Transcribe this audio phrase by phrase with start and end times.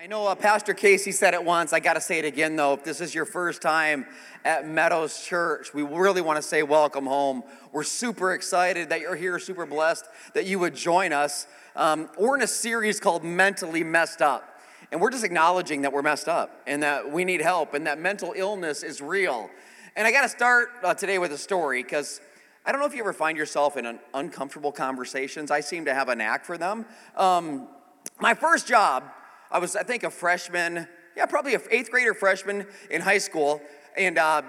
[0.00, 1.72] I know uh, Pastor Casey said it once.
[1.72, 2.74] I got to say it again, though.
[2.74, 4.06] If this is your first time
[4.44, 7.42] at Meadows Church, we really want to say welcome home.
[7.72, 11.48] We're super excited that you're here, super blessed that you would join us.
[11.74, 14.60] Um, we're in a series called Mentally Messed Up.
[14.92, 17.98] And we're just acknowledging that we're messed up and that we need help and that
[17.98, 19.50] mental illness is real.
[19.96, 22.20] And I got to start uh, today with a story because
[22.64, 25.50] I don't know if you ever find yourself in uncomfortable conversations.
[25.50, 26.86] I seem to have a knack for them.
[27.16, 27.66] Um,
[28.20, 29.02] my first job,
[29.50, 30.86] I was, I think, a freshman,
[31.16, 33.62] yeah, probably an eighth grader freshman in high school,
[33.96, 34.42] and uh,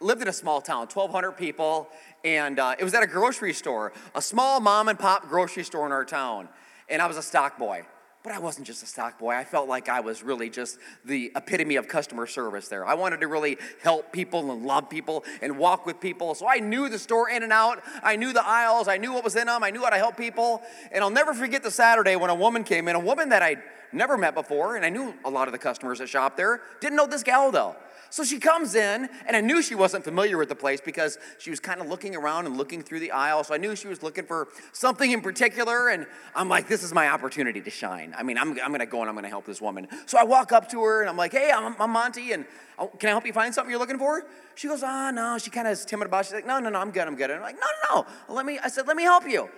[0.00, 1.88] lived in a small town, 1,200 people,
[2.24, 5.86] and uh, it was at a grocery store, a small mom and pop grocery store
[5.86, 6.48] in our town.
[6.88, 7.84] And I was a stock boy.
[8.22, 9.30] But I wasn't just a stock boy.
[9.30, 12.84] I felt like I was really just the epitome of customer service there.
[12.84, 16.34] I wanted to really help people and love people and walk with people.
[16.34, 17.82] So I knew the store in and out.
[18.02, 18.88] I knew the aisles.
[18.88, 19.64] I knew what was in them.
[19.64, 20.60] I knew how to help people.
[20.92, 23.62] And I'll never forget the Saturday when a woman came in, a woman that I'd
[23.92, 26.60] never met before, and I knew a lot of the customers that shop there.
[26.80, 27.76] Didn't know this gal though.
[28.12, 31.48] So she comes in, and I knew she wasn't familiar with the place because she
[31.48, 33.44] was kind of looking around and looking through the aisle.
[33.44, 36.92] So I knew she was looking for something in particular, and I'm like, this is
[36.92, 38.12] my opportunity to shine.
[38.18, 39.86] I mean, I'm, I'm gonna go and I'm gonna help this woman.
[40.06, 42.46] So I walk up to her, and I'm like, hey, I'm, I'm Monty, and
[42.80, 44.24] oh, can I help you find something you're looking for?
[44.56, 45.38] She goes, ah, oh, no.
[45.38, 46.26] She kind of is timid about it.
[46.26, 47.30] She's like, no, no, no, I'm good, I'm good.
[47.30, 48.34] And I'm like, no, no, no.
[48.34, 49.48] Let me, I said, let me help you.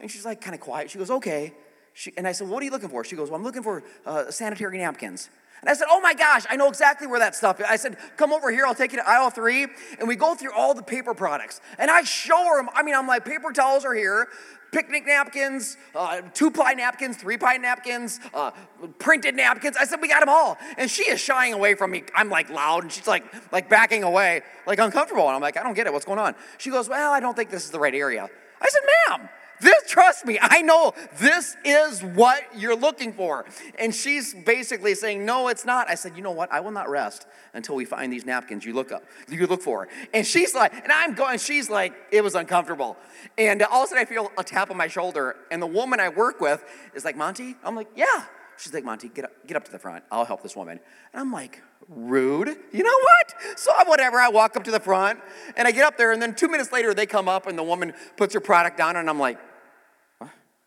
[0.00, 0.90] And she's like, kind of quiet.
[0.90, 1.52] She goes, okay.
[1.98, 3.02] She, and I said, What are you looking for?
[3.02, 5.30] She goes, Well, I'm looking for uh, sanitary napkins.
[5.60, 7.66] And I said, Oh my gosh, I know exactly where that stuff is.
[7.68, 9.66] I said, Come over here, I'll take you to aisle three.
[9.98, 11.60] And we go through all the paper products.
[11.76, 14.28] And I show her, I mean, I'm like, paper towels are here,
[14.70, 18.52] picnic napkins, uh, two ply napkins, three ply napkins, uh,
[19.00, 19.76] printed napkins.
[19.76, 20.56] I said, We got them all.
[20.76, 22.04] And she is shying away from me.
[22.14, 25.26] I'm like loud, and she's like, like backing away, like uncomfortable.
[25.26, 25.92] And I'm like, I don't get it.
[25.92, 26.36] What's going on?
[26.58, 28.28] She goes, Well, I don't think this is the right area.
[28.62, 29.28] I said, Ma'am,
[29.60, 33.44] this, trust me, I know this is what you're looking for.
[33.78, 35.88] And she's basically saying, No, it's not.
[35.90, 36.52] I said, You know what?
[36.52, 39.88] I will not rest until we find these napkins you look up, you look for.
[40.14, 42.96] And she's like, and I'm going, she's like, it was uncomfortable.
[43.36, 45.36] And all of a sudden I feel a tap on my shoulder.
[45.50, 46.64] And the woman I work with
[46.94, 47.56] is like, Monty?
[47.64, 48.24] I'm like, Yeah.
[48.58, 50.02] She's like, Monty, get up, get up to the front.
[50.10, 50.80] I'll help this woman.
[51.12, 52.56] And I'm like, rude.
[52.72, 53.58] You know what?
[53.58, 54.18] So whatever.
[54.18, 55.20] I walk up to the front
[55.56, 57.62] and I get up there, and then two minutes later they come up and the
[57.62, 59.38] woman puts her product down, and I'm like,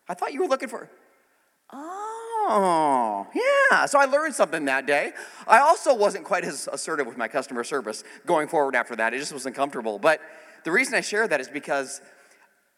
[0.08, 0.90] I thought you were looking for.
[1.70, 3.86] Oh, yeah.
[3.86, 5.12] So I learned something that day.
[5.46, 9.14] I also wasn't quite as assertive with my customer service going forward after that.
[9.14, 9.98] It just was uncomfortable.
[9.98, 10.20] But
[10.64, 12.00] the reason I share that is because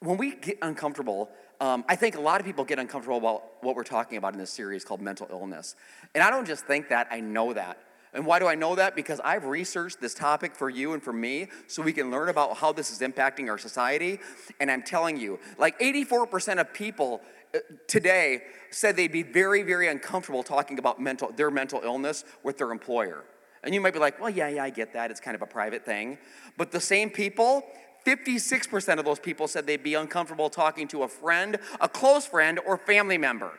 [0.00, 1.30] when we get uncomfortable,
[1.60, 4.38] um, I think a lot of people get uncomfortable about what we're talking about in
[4.38, 5.76] this series called mental illness.
[6.14, 7.78] And I don't just think that, I know that.
[8.14, 8.94] And why do I know that?
[8.94, 12.56] Because I've researched this topic for you and for me so we can learn about
[12.56, 14.20] how this is impacting our society.
[14.60, 17.20] And I'm telling you, like 84% of people
[17.54, 17.58] uh,
[17.88, 22.70] today said they'd be very, very uncomfortable talking about mental, their mental illness with their
[22.70, 23.24] employer.
[23.64, 25.10] And you might be like, well, yeah, yeah, I get that.
[25.10, 26.18] It's kind of a private thing.
[26.56, 27.64] But the same people,
[28.06, 32.60] 56% of those people said they'd be uncomfortable talking to a friend, a close friend,
[32.64, 33.52] or family member.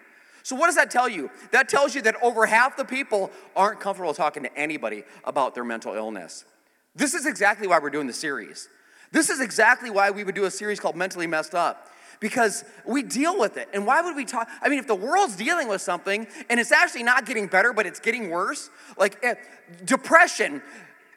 [0.46, 1.32] So, what does that tell you?
[1.50, 5.64] That tells you that over half the people aren't comfortable talking to anybody about their
[5.64, 6.46] mental illness.
[6.96, 8.70] This is exactly why we're doing the series.
[9.12, 11.88] This is exactly why we would do a series called Mentally Messed Up
[12.20, 13.70] because we deal with it.
[13.74, 14.48] And why would we talk?
[14.62, 17.88] I mean, if the world's dealing with something and it's actually not getting better, but
[17.88, 18.70] it's getting worse,
[19.00, 19.34] like eh,
[19.84, 20.62] depression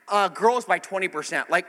[0.08, 1.50] uh, grows by 20%.
[1.50, 1.66] Like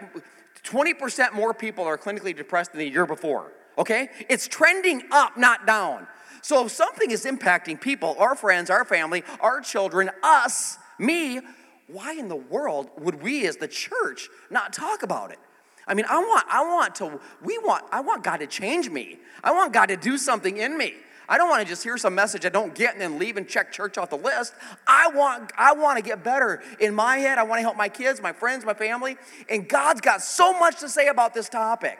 [0.63, 4.07] 20% more people are clinically depressed than the year before, okay?
[4.29, 6.07] It's trending up, not down.
[6.41, 11.41] So if something is impacting people, our friends, our family, our children, us, me,
[11.87, 15.39] why in the world would we as the church not talk about it?
[15.87, 19.17] I mean, I want, I want to, we want, I want God to change me.
[19.43, 20.93] I want God to do something in me.
[21.27, 23.47] I don't want to just hear some message I don't get and then leave and
[23.47, 24.53] check church off the list.
[24.87, 27.37] I want, I want to get better in my head.
[27.37, 29.17] I want to help my kids, my friends, my family.
[29.47, 31.99] And God's got so much to say about this topic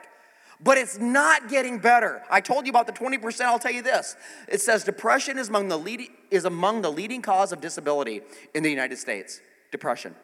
[0.62, 2.22] but it's not getting better.
[2.30, 4.16] I told you about the 20%, I'll tell you this.
[4.48, 8.22] It says depression is among the leading, is among the leading cause of disability
[8.54, 9.42] in the United States.
[9.72, 10.16] Depression.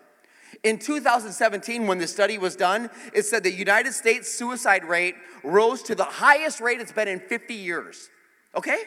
[0.64, 5.84] In 2017, when the study was done, it said the United States suicide rate rose
[5.84, 8.10] to the highest rate it's been in 50 years.
[8.56, 8.80] Okay?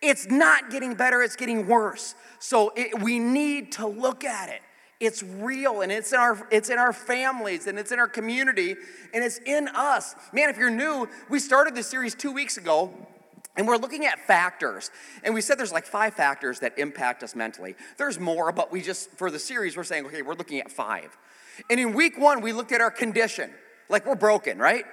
[0.00, 2.14] It's not getting better, it's getting worse.
[2.38, 4.62] So it, we need to look at it.
[5.02, 8.76] It's real and it's in our it's in our families and it's in our community
[9.12, 10.14] and it's in us.
[10.32, 12.94] Man, if you're new, we started this series 2 weeks ago
[13.56, 14.92] and we're looking at factors.
[15.24, 17.74] And we said there's like five factors that impact us mentally.
[17.96, 21.18] There's more, but we just for the series we're saying okay, we're looking at 5.
[21.68, 23.50] And in week 1 we looked at our condition.
[23.88, 24.84] Like we're broken, right?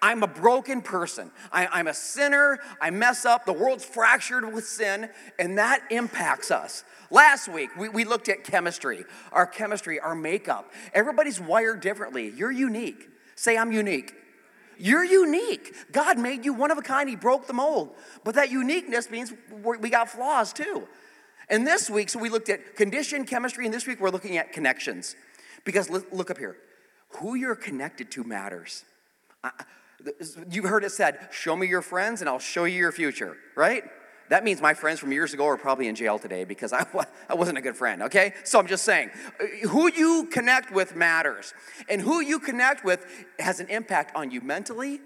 [0.00, 1.30] I'm a broken person.
[1.50, 2.58] I, am a sinner.
[2.80, 3.44] I mess up.
[3.44, 5.08] The world's fractured with sin,
[5.38, 6.84] and that impacts us.
[7.10, 10.70] Last week, we, we looked at chemistry, our chemistry, our makeup.
[10.92, 12.32] Everybody's wired differently.
[12.36, 13.08] You're unique.
[13.34, 14.14] Say, I'm unique.
[14.78, 15.74] You're unique.
[15.90, 17.08] God made you one of a kind.
[17.08, 17.94] He broke the mold.
[18.24, 19.32] But that uniqueness means
[19.80, 20.86] we got flaws too.
[21.50, 24.52] And this week, so we looked at condition, chemistry, and this week we're looking at
[24.52, 25.16] connections.
[25.64, 26.56] Because look up here
[27.16, 28.84] who you're connected to matters.
[30.50, 33.84] You've heard it said, show me your friends and I'll show you your future, right?
[34.28, 36.86] That means my friends from years ago are probably in jail today because I,
[37.28, 38.34] I wasn't a good friend, okay?
[38.44, 39.10] So I'm just saying,
[39.68, 41.54] who you connect with matters.
[41.88, 43.06] And who you connect with
[43.38, 45.00] has an impact on you mentally,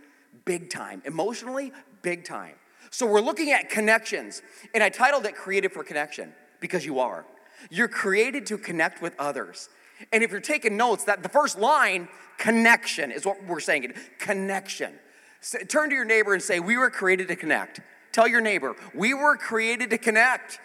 [0.44, 1.02] big time.
[1.04, 1.72] Emotionally,
[2.02, 2.56] big time.
[2.90, 4.42] So we're looking at connections.
[4.74, 7.24] And I titled it Created for Connection because you are.
[7.70, 9.68] You're created to connect with others.
[10.12, 12.08] And if you're taking notes, that the first line,
[12.38, 13.92] connection, is what we're saying.
[14.18, 14.94] Connection.
[15.40, 17.80] So, turn to your neighbor and say, We were created to connect.
[18.12, 20.60] Tell your neighbor, we were created to connect.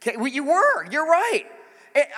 [0.00, 1.44] Okay, well, you were, you're right.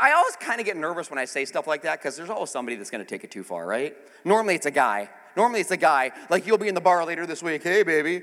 [0.00, 2.50] I always kind of get nervous when I say stuff like that because there's always
[2.50, 3.96] somebody that's going to take it too far, right?
[4.24, 5.10] Normally it's a guy.
[5.36, 6.12] Normally it's a guy.
[6.30, 7.62] Like you'll be in the bar later this week.
[7.62, 8.22] Hey, baby, you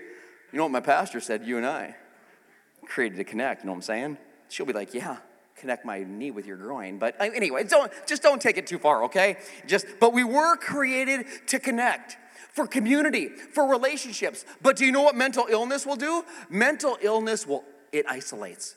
[0.53, 1.45] know what my pastor said?
[1.45, 1.95] You and I
[2.85, 3.61] created to connect.
[3.61, 4.17] You know what I'm saying?
[4.49, 5.17] She'll be like, yeah,
[5.61, 6.97] connect my knee with your groin.
[6.97, 9.37] But uh, anyway, don't just don't take it too far, okay?
[9.67, 12.17] Just but we were created to connect
[12.51, 14.43] for community, for relationships.
[14.61, 16.25] But do you know what mental illness will do?
[16.49, 17.63] Mental illness will
[17.93, 18.75] it isolates.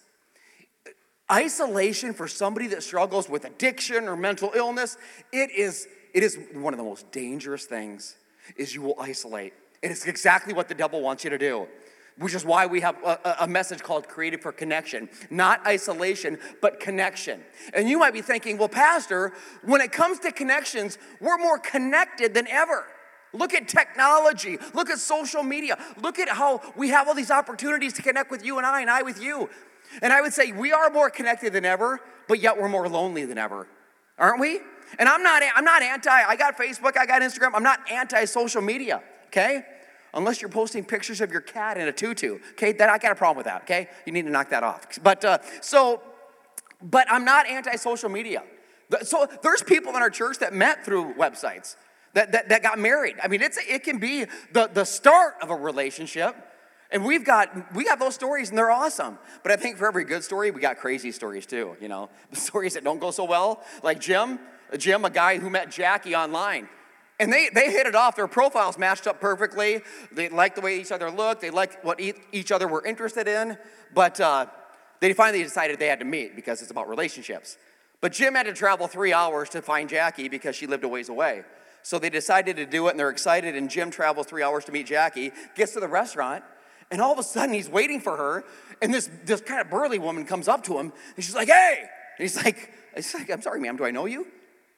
[1.33, 4.99] Isolation for somebody that struggles with addiction or mental illness,
[5.33, 8.17] it is it is one of the most dangerous things
[8.57, 9.55] is you will isolate.
[9.83, 11.67] It is exactly what the devil wants you to do
[12.19, 15.09] which is why we have a, a, message called Created for Connection.
[15.31, 17.41] Not isolation, but connection.
[17.73, 19.33] And you might be thinking, well, Pastor,
[19.63, 22.87] when it comes to connections, we're more connected than ever.
[23.33, 24.59] Look at technology.
[24.75, 25.77] Look at social media.
[26.01, 28.91] Look at how we have all these opportunities to connect with you and I, and
[28.91, 29.51] I with you.
[30.01, 33.25] And I would say we are more connected than ever, but yet we're more lonely
[33.25, 33.67] than ever.
[34.19, 34.61] Aren't we?
[35.01, 38.25] And I'm not, I'm not anti, I got Facebook, I got Instagram, I'm not anti
[38.27, 39.65] social media, okay?
[40.15, 42.39] Unless you're posting pictures of your cat in a tutu.
[42.53, 43.63] Okay, that I got a problem with that.
[43.63, 44.87] Okay, you need to knock that off.
[45.03, 46.03] But uh, so,
[46.83, 48.43] but I'm not anti-social media.
[49.03, 51.77] So there's people in our church that met through websites
[52.13, 53.17] that, that, that got married.
[53.23, 56.37] I mean, it's it can be the, the start of a relationship.
[56.91, 59.19] And we've got we got those stories and they're awesome.
[59.43, 62.09] But I think for every good story, we got crazy stories too, you know.
[62.31, 63.65] The stories that don't go so well.
[63.83, 64.39] Like Jim,
[64.79, 66.69] Jim, a guy who met Jackie online.
[67.21, 68.17] And they, they hit it off.
[68.17, 69.83] Their profiles matched up perfectly.
[70.11, 71.41] They liked the way each other looked.
[71.41, 72.01] They liked what
[72.33, 73.57] each other were interested in.
[73.95, 74.47] But uh,
[75.01, 77.57] they finally decided they had to meet because it's about relationships.
[78.01, 81.09] But Jim had to travel three hours to find Jackie because she lived a ways
[81.09, 81.45] away.
[81.83, 83.55] So they decided to do it and they're excited.
[83.55, 86.43] And Jim travels three hours to meet Jackie, gets to the restaurant,
[86.91, 88.45] and all of a sudden he's waiting for her.
[88.83, 91.79] And this, this kind of burly woman comes up to him and she's like, hey.
[91.81, 94.27] And he's like, he's like, I'm sorry, ma'am, do I know you?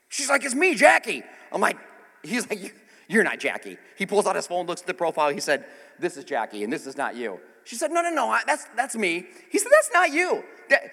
[0.08, 1.22] She's like, it's me, Jackie.
[1.50, 1.78] I'm like,
[2.26, 2.74] He's like,
[3.08, 3.78] You're not Jackie.
[3.96, 5.30] He pulls out his phone, looks at the profile.
[5.30, 5.64] He said,
[5.98, 7.40] This is Jackie, and this is not you.
[7.64, 9.26] She said, No, no, no, that's, that's me.
[9.50, 10.44] He said, That's not you.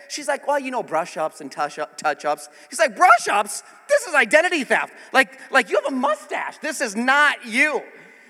[0.09, 2.49] She's like, Well, you know, brush ups and touch touch ups.
[2.69, 3.63] He's like, Brush ups?
[3.87, 4.93] This is identity theft.
[5.11, 6.57] Like, like, you have a mustache.
[6.59, 7.81] This is not you.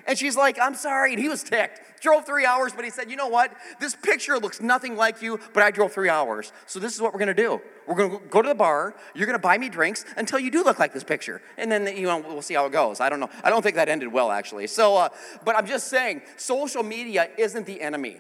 [0.06, 1.14] And she's like, I'm sorry.
[1.14, 2.02] And he was ticked.
[2.02, 3.54] Drove three hours, but he said, You know what?
[3.80, 6.52] This picture looks nothing like you, but I drove three hours.
[6.66, 7.62] So this is what we're going to do.
[7.88, 8.96] We're going to go to the bar.
[9.16, 11.42] You're going to buy me drinks until you do look like this picture.
[11.58, 13.00] And then, you know, we'll see how it goes.
[13.00, 13.30] I don't know.
[13.44, 14.68] I don't think that ended well, actually.
[14.68, 15.10] So, uh,
[15.46, 18.20] but I'm just saying, social media isn't the enemy.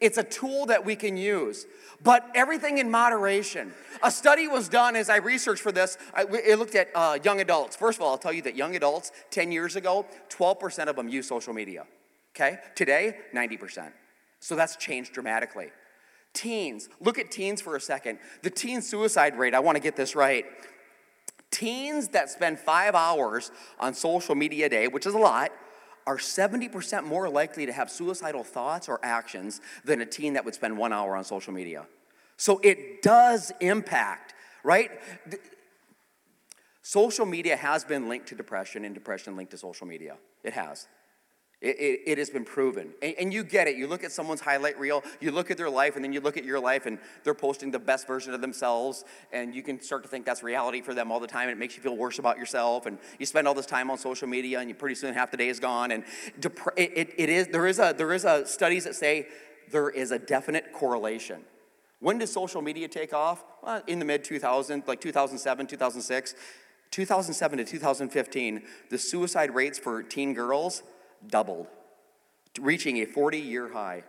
[0.00, 1.66] It's a tool that we can use,
[2.02, 3.72] but everything in moderation.
[4.02, 5.96] A study was done as I researched for this.
[6.12, 7.76] I, it looked at uh, young adults.
[7.76, 11.08] First of all, I'll tell you that young adults, 10 years ago, 12% of them
[11.08, 11.86] use social media.
[12.34, 12.58] Okay?
[12.74, 13.92] Today, 90%.
[14.40, 15.68] So that's changed dramatically.
[16.34, 18.18] Teens, look at teens for a second.
[18.42, 20.44] The teen suicide rate, I want to get this right.
[21.50, 25.52] Teens that spend five hours on social media a day, which is a lot,
[26.06, 30.54] are 70% more likely to have suicidal thoughts or actions than a teen that would
[30.54, 31.86] spend one hour on social media.
[32.36, 34.90] So it does impact, right?
[36.82, 40.16] Social media has been linked to depression, and depression linked to social media.
[40.42, 40.86] It has.
[41.64, 42.90] It, it, it, has been proven.
[43.00, 43.76] And, and, you get it.
[43.78, 46.36] You look at someone's highlight reel, you look at their life, and then you look
[46.36, 49.02] at your life, and they're posting the best version of themselves,
[49.32, 51.58] and you can start to think that's reality for them all the time, and it
[51.58, 52.84] makes you feel worse about yourself.
[52.84, 55.38] And you spend all this time on social media, and you pretty soon half the
[55.38, 55.90] day is gone.
[55.90, 56.04] And
[56.38, 59.26] dep- it, it is, there is, a, there is a studies that say
[59.70, 61.40] there is a definite correlation.
[62.00, 63.42] When did social media take off?
[63.62, 66.34] Well, in the mid 2000s, like 2007, 2006.
[66.90, 70.84] 2007 to 2015, the suicide rates for teen girls
[71.28, 71.66] doubled,
[72.60, 74.04] reaching a 40 year high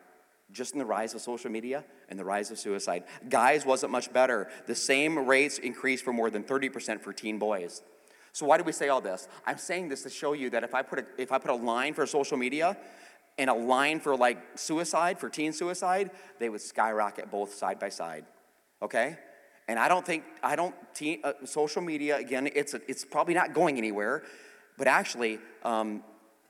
[0.51, 3.03] just in the rise of social media and the rise of suicide.
[3.29, 4.49] Guys wasn't much better.
[4.67, 7.81] The same rates increased for more than 30% for teen boys.
[8.31, 9.27] So why do we say all this?
[9.45, 11.55] I'm saying this to show you that if I put a, if I put a
[11.55, 12.77] line for social media
[13.37, 17.89] and a line for like suicide, for teen suicide, they would skyrocket both side by
[17.89, 18.25] side.
[18.81, 19.17] Okay?
[19.67, 23.33] And I don't think, I don't, teen, uh, social media, again, it's, a, it's probably
[23.33, 24.23] not going anywhere,
[24.77, 26.03] but actually, um,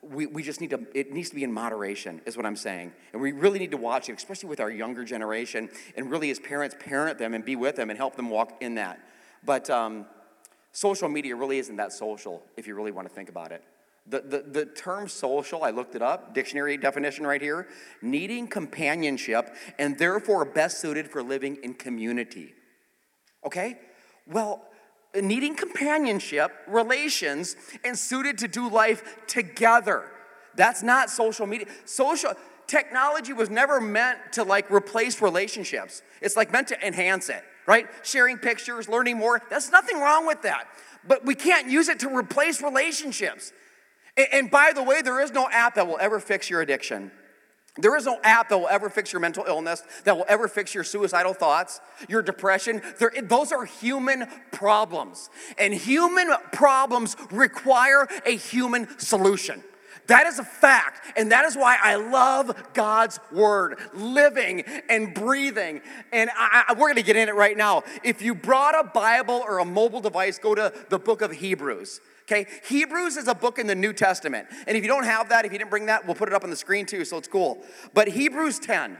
[0.09, 2.93] we, we just need to, it needs to be in moderation, is what I'm saying.
[3.13, 6.39] And we really need to watch it, especially with our younger generation, and really as
[6.39, 8.99] parents, parent them and be with them and help them walk in that.
[9.43, 10.05] But um,
[10.71, 13.63] social media really isn't that social, if you really want to think about it.
[14.07, 17.67] The, the, the term social, I looked it up, dictionary definition right here
[18.03, 22.53] needing companionship and therefore best suited for living in community.
[23.43, 23.79] Okay?
[24.27, 24.63] Well,
[25.21, 30.05] needing companionship, relations, and suited to do life together.
[30.55, 31.67] That's not social media.
[31.85, 32.33] Social
[32.67, 36.01] technology was never meant to like replace relationships.
[36.21, 37.87] It's like meant to enhance it, right?
[38.03, 39.41] Sharing pictures, learning more.
[39.49, 40.67] That's nothing wrong with that.
[41.07, 43.51] But we can't use it to replace relationships.
[44.17, 47.11] And, and by the way, there is no app that will ever fix your addiction.
[47.77, 50.73] There is no app that will ever fix your mental illness, that will ever fix
[50.73, 52.81] your suicidal thoughts, your depression.
[53.23, 55.29] Those are human problems.
[55.57, 59.61] And human problems require a human solution.
[60.07, 61.17] That is a fact.
[61.17, 65.81] And that is why I love God's word, living and breathing.
[66.13, 67.83] And I, I, we're going to get in it right now.
[68.03, 72.01] If you brought a Bible or a mobile device, go to the book of Hebrews.
[72.27, 74.47] Okay, Hebrews is a book in the New Testament.
[74.65, 76.43] And if you don't have that, if you didn't bring that, we'll put it up
[76.43, 77.61] on the screen too, so it's cool.
[77.93, 78.97] But Hebrews 10,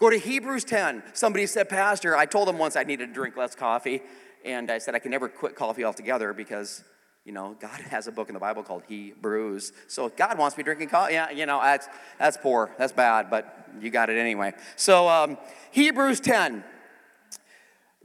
[0.00, 1.04] go to Hebrews 10.
[1.12, 4.02] Somebody said, Pastor, I told them once I needed to drink less coffee.
[4.44, 6.82] And I said, I can never quit coffee altogether because,
[7.24, 9.72] you know, God has a book in the Bible called Hebrews.
[9.86, 11.12] So God wants me drinking coffee.
[11.12, 11.86] Yeah, you know, that's,
[12.18, 12.72] that's poor.
[12.78, 14.54] That's bad, but you got it anyway.
[14.74, 15.38] So um,
[15.70, 16.64] Hebrews 10.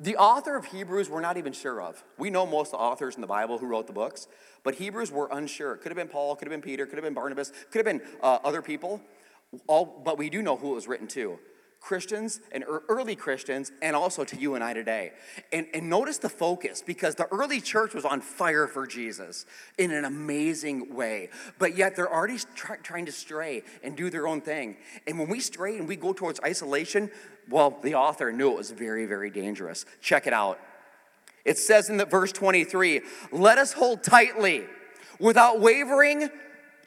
[0.01, 2.03] The author of Hebrews, we're not even sure of.
[2.17, 4.27] We know most of the authors in the Bible who wrote the books,
[4.63, 5.73] but Hebrews were unsure.
[5.73, 7.85] It could have been Paul, could have been Peter, could have been Barnabas, could have
[7.85, 9.01] been uh, other people.
[9.67, 11.39] All, but we do know who it was written to.
[11.81, 15.13] Christians and early Christians, and also to you and I today.
[15.51, 19.47] And, and notice the focus because the early church was on fire for Jesus
[19.79, 21.29] in an amazing way.
[21.57, 24.77] But yet they're already try, trying to stray and do their own thing.
[25.07, 27.09] And when we stray and we go towards isolation,
[27.49, 29.85] well, the author knew it was very, very dangerous.
[30.01, 30.59] Check it out.
[31.45, 34.65] It says in the verse 23, let us hold tightly
[35.19, 36.29] without wavering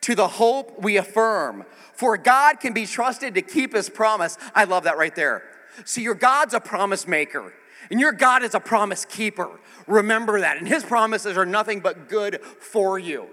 [0.03, 1.65] to the hope we affirm.
[1.95, 4.37] For God can be trusted to keep his promise.
[4.55, 5.43] I love that right there.
[5.85, 7.53] See, your God's a promise maker.
[7.91, 9.51] And your God is a promise keeper.
[9.87, 10.59] Remember that.
[10.59, 13.29] And his promises are nothing but good for you.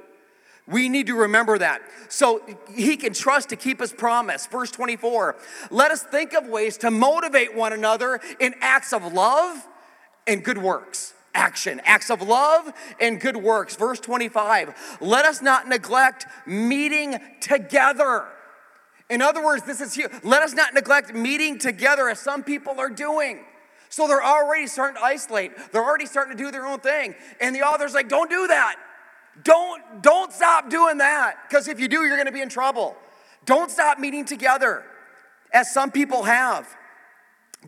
[0.68, 1.82] We need to remember that.
[2.10, 2.42] So
[2.74, 4.48] he can trust to keep his promise.
[4.48, 5.36] Verse 24
[5.70, 9.68] let us think of ways to motivate one another in acts of love
[10.28, 11.14] and good works.
[11.34, 13.76] Action, acts of love and good works.
[13.76, 18.26] Verse 25, let us not neglect meeting together.
[19.10, 20.10] In other words, this is here.
[20.24, 23.46] Let us not neglect meeting together as some people are doing.
[23.90, 25.52] So they're already starting to isolate.
[25.72, 27.14] They're already starting to do their own thing.
[27.42, 28.78] And the author's like, don't do that.
[29.44, 31.36] Don't, don't stop doing that.
[31.48, 32.96] Because if you do, you're going to be in trouble.
[33.46, 34.84] Don't stop meeting together,
[35.52, 36.68] as some people have.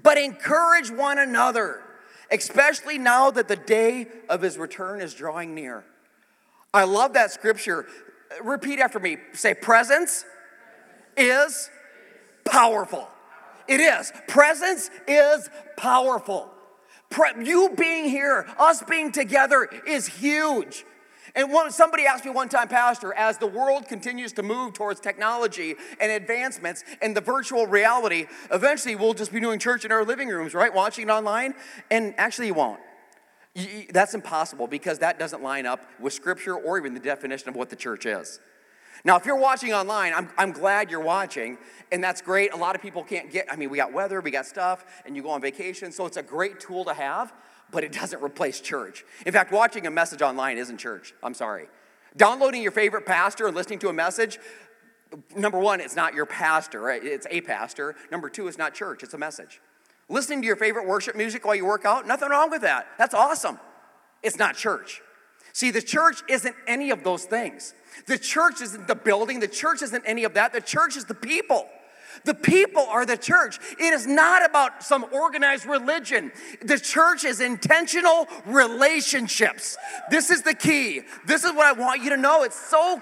[0.02, 1.83] But encourage one another
[2.34, 5.86] especially now that the day of his return is drawing near.
[6.74, 7.86] I love that scripture.
[8.44, 9.18] Repeat after me.
[9.34, 10.26] Say, presence
[11.16, 11.70] is
[12.46, 13.08] powerful.
[13.68, 14.12] It is.
[14.28, 16.50] Presence is powerful.
[17.10, 20.84] Pre- you being here, us being together is huge.
[21.36, 25.76] And somebody asked me one time, Pastor, as the world continues to move towards technology
[26.00, 30.30] and advancements and the virtual reality, eventually we'll just be doing church in our living
[30.30, 30.72] rooms, right?
[30.72, 31.56] Watching it online.
[31.90, 32.80] And actually, you won't.
[33.56, 37.56] You, that's impossible because that doesn't line up with scripture or even the definition of
[37.56, 38.40] what the church is.
[39.04, 41.58] Now, if you're watching online, I'm, I'm glad you're watching,
[41.92, 42.54] and that's great.
[42.54, 45.16] A lot of people can't get, I mean, we got weather, we got stuff, and
[45.16, 47.34] you go on vacation, so it's a great tool to have
[47.74, 49.04] but it doesn't replace church.
[49.26, 51.14] In fact, watching a message online isn't church.
[51.22, 51.68] I'm sorry.
[52.16, 54.40] Downloading your favorite pastor and listening to a message,
[55.36, 57.96] number one, it's not your pastor, it's a pastor.
[58.12, 59.60] Number two, it's not church, it's a message.
[60.10, 62.88] Listening to your favorite worship music while you work out, nothing wrong with that.
[62.98, 63.60] That's awesome.
[64.22, 65.02] It's not church.
[65.54, 67.74] See, the church isn't any of those things.
[68.08, 70.54] The church isn't the building, the church isn't any of that.
[70.54, 71.68] The church is the people.
[72.26, 73.60] The people are the church.
[73.80, 76.32] It is not about some organized religion.
[76.62, 79.78] The church is intentional relationships.
[80.10, 81.02] This is the key.
[81.26, 82.44] This is what I want you to know.
[82.44, 83.02] It's so,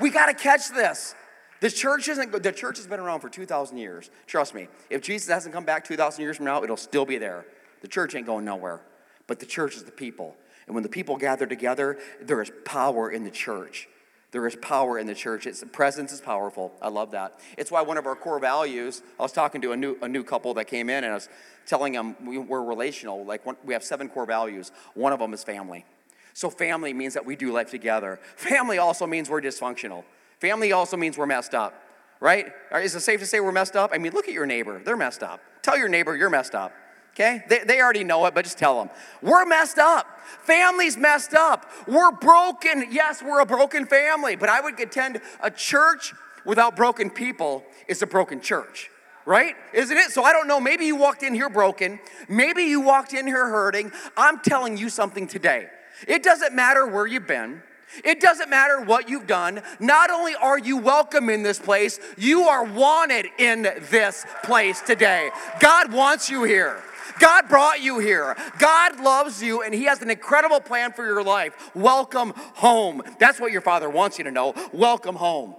[0.00, 1.14] we got to catch this.
[1.60, 4.10] The church isn't the church has been around for 2,000 years.
[4.26, 4.66] Trust me.
[4.90, 7.44] If Jesus hasn't come back 2,000 years from now, it'll still be there.
[7.82, 8.80] The church ain't going nowhere.
[9.28, 10.34] But the church is the people.
[10.66, 13.88] And when the people gather together, there is power in the church.
[14.32, 15.46] There is power in the church.
[15.46, 16.72] Its presence is powerful.
[16.80, 17.38] I love that.
[17.58, 20.24] It's why one of our core values, I was talking to a new, a new
[20.24, 21.28] couple that came in and I was
[21.66, 23.24] telling them we, are relational.
[23.26, 24.72] Like we have seven core values.
[24.94, 25.84] One of them is family.
[26.32, 28.18] So family means that we do life together.
[28.36, 30.02] Family also means we're dysfunctional.
[30.40, 31.74] Family also means we're messed up,
[32.18, 32.46] right?
[32.74, 33.90] Is it safe to say we're messed up?
[33.92, 34.80] I mean, look at your neighbor.
[34.82, 35.40] They're messed up.
[35.60, 36.72] Tell your neighbor you're messed up.
[37.14, 37.42] Okay?
[37.48, 38.90] They, they already know it, but just tell them.
[39.20, 40.06] We're messed up.
[40.44, 41.70] Family's messed up.
[41.86, 42.86] We're broken.
[42.90, 46.14] Yes, we're a broken family, but I would contend a church
[46.44, 48.90] without broken people is a broken church,
[49.26, 49.54] right?
[49.72, 50.10] Isn't it?
[50.10, 50.60] So I don't know.
[50.60, 52.00] Maybe you walked in here broken.
[52.28, 53.92] Maybe you walked in here hurting.
[54.16, 55.68] I'm telling you something today.
[56.08, 57.62] It doesn't matter where you've been.
[58.04, 59.60] It doesn't matter what you've done.
[59.78, 65.30] Not only are you welcome in this place, you are wanted in this place today.
[65.60, 66.82] God wants you here.
[67.18, 68.36] God brought you here.
[68.58, 71.70] God loves you and He has an incredible plan for your life.
[71.74, 73.02] Welcome home.
[73.18, 74.54] That's what your Father wants you to know.
[74.72, 75.54] Welcome home.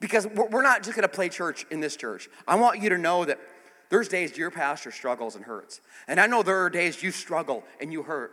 [0.00, 2.28] Because we're not just going to play church in this church.
[2.48, 3.38] I want you to know that
[3.88, 5.80] there's days your pastor struggles and hurts.
[6.08, 8.32] And I know there are days you struggle and you hurt.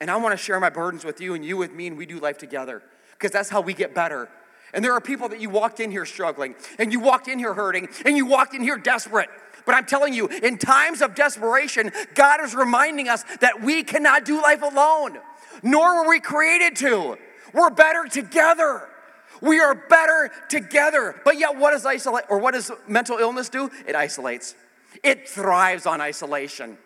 [0.00, 2.06] And I want to share my burdens with you and you with me, and we
[2.06, 2.82] do life together
[3.12, 4.28] because that's how we get better.
[4.72, 7.54] And there are people that you walked in here struggling, and you walked in here
[7.54, 9.30] hurting, and you walked in here desperate.
[9.68, 14.24] But I'm telling you, in times of desperation, God is reminding us that we cannot
[14.24, 15.18] do life alone,
[15.62, 17.18] nor were we created to.
[17.52, 18.88] We're better together.
[19.42, 21.20] We are better together.
[21.22, 23.70] But yet, what does isolate or what does mental illness do?
[23.86, 24.54] It isolates.
[25.02, 26.78] It thrives on isolation.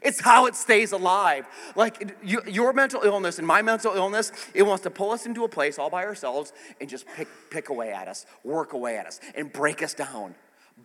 [0.00, 1.46] It's how it stays alive.
[1.76, 5.48] Like your mental illness and my mental illness, it wants to pull us into a
[5.50, 9.20] place all by ourselves and just pick, pick away at us, work away at us,
[9.34, 10.34] and break us down.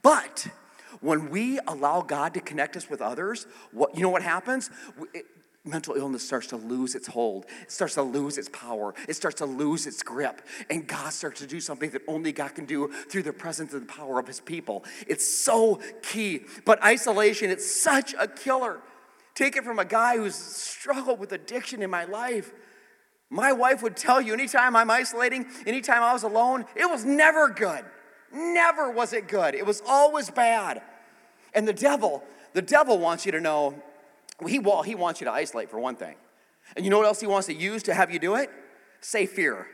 [0.02, 0.48] But
[1.02, 4.70] when we allow God to connect us with others, what, you know what happens?
[5.14, 5.26] It,
[5.66, 7.46] mental illness starts to lose its hold.
[7.64, 8.94] It starts to lose its power.
[9.10, 10.42] It starts to lose its grip.
[10.70, 13.82] And God starts to do something that only God can do through the presence and
[13.82, 14.86] the power of his people.
[15.08, 16.42] It's so key.
[16.66, 18.80] But isolation, it's such a killer.
[19.34, 22.54] Take it from a guy who's struggled with addiction in my life.
[23.30, 27.50] My wife would tell you anytime I'm isolating, anytime I was alone, it was never
[27.50, 27.84] good.
[28.36, 29.56] Never was it good.
[29.56, 30.82] It was always bad.
[31.54, 32.22] And the devil,
[32.54, 33.82] the devil wants you to know,
[34.46, 36.16] he, well, he wants you to isolate for one thing.
[36.76, 38.50] And you know what else he wants to use to have you do it?
[39.00, 39.68] Say fear.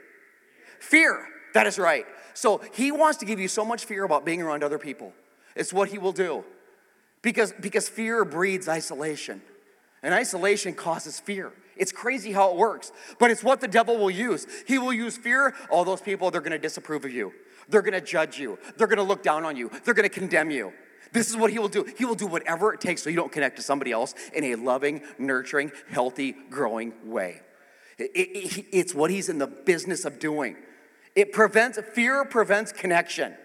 [0.80, 1.26] Fear.
[1.56, 2.06] That is right.
[2.34, 5.14] So he wants to give you so much fear about being around other people.
[5.56, 6.44] It's what he will do.
[7.24, 9.42] Because, because fear breeds isolation.
[10.04, 11.52] And isolation causes fear.
[11.78, 14.46] It's crazy how it works, but it's what the devil will use.
[14.68, 15.56] He will use fear.
[15.70, 17.34] All those people, they're gonna disapprove of you.
[17.70, 18.58] They're gonna judge you.
[18.78, 19.72] They're gonna look down on you.
[19.84, 20.74] They're gonna condemn you.
[21.12, 21.86] This is what he will do.
[21.98, 24.56] He will do whatever it takes so you don't connect to somebody else in a
[24.56, 27.42] loving, nurturing, healthy, growing way.
[27.98, 30.56] It, it, it's what he's in the business of doing.
[31.16, 33.36] It prevents, fear prevents connection.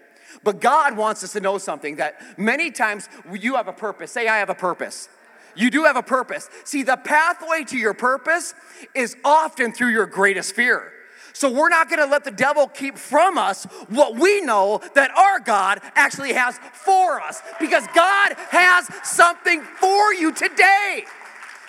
[0.43, 4.11] But God wants us to know something that many times you have a purpose.
[4.11, 5.09] Say, I have a purpose.
[5.55, 6.49] You do have a purpose.
[6.63, 8.53] See, the pathway to your purpose
[8.93, 10.91] is often through your greatest fear.
[11.37, 15.11] So we're not going to let the devil keep from us what we know that
[15.11, 21.03] our God actually has for us because God has something for you today.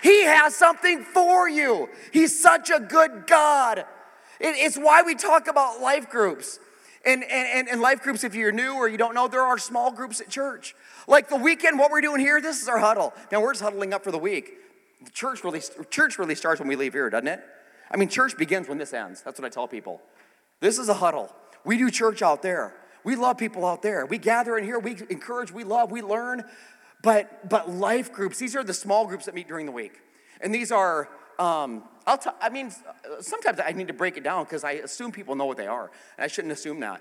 [0.03, 1.91] He has something for you.
[2.15, 3.85] He's such a good God.
[4.41, 6.59] It's why we talk about life groups.
[7.05, 9.93] And, and, and life groups, if you're new or you don't know, there are small
[9.93, 10.75] groups at church.
[11.07, 13.13] Like the weekend, what we're doing here, this is our huddle.
[13.31, 14.51] Now we're just huddling up for the week.
[15.05, 17.45] The church really, church really starts when we leave here, doesn't it?
[17.91, 19.23] I mean, church begins when this ends.
[19.23, 20.01] That's what I tell people.
[20.61, 21.35] This is a huddle.
[21.65, 22.75] We do church out there.
[23.05, 24.05] We love people out there.
[24.07, 26.45] We gather in here, we encourage, we love, we learn.
[27.03, 30.01] But but life groups, these are the small groups that meet during the week.
[30.41, 32.73] And these are um, I'll t- I mean,
[33.21, 35.91] sometimes I need to break it down because I assume people know what they are,
[36.17, 37.01] and I shouldn't assume that.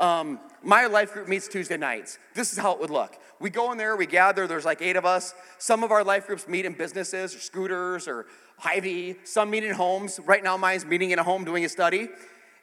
[0.00, 2.18] Um, my life group meets Tuesday nights.
[2.34, 3.16] This is how it would look.
[3.40, 5.34] We go in there, we gather, there's like eight of us.
[5.58, 8.26] Some of our life groups meet in businesses or scooters or
[8.58, 9.16] Hy-Vee.
[9.24, 10.20] Some meet in homes.
[10.24, 12.08] Right now, mine's meeting in a home doing a study.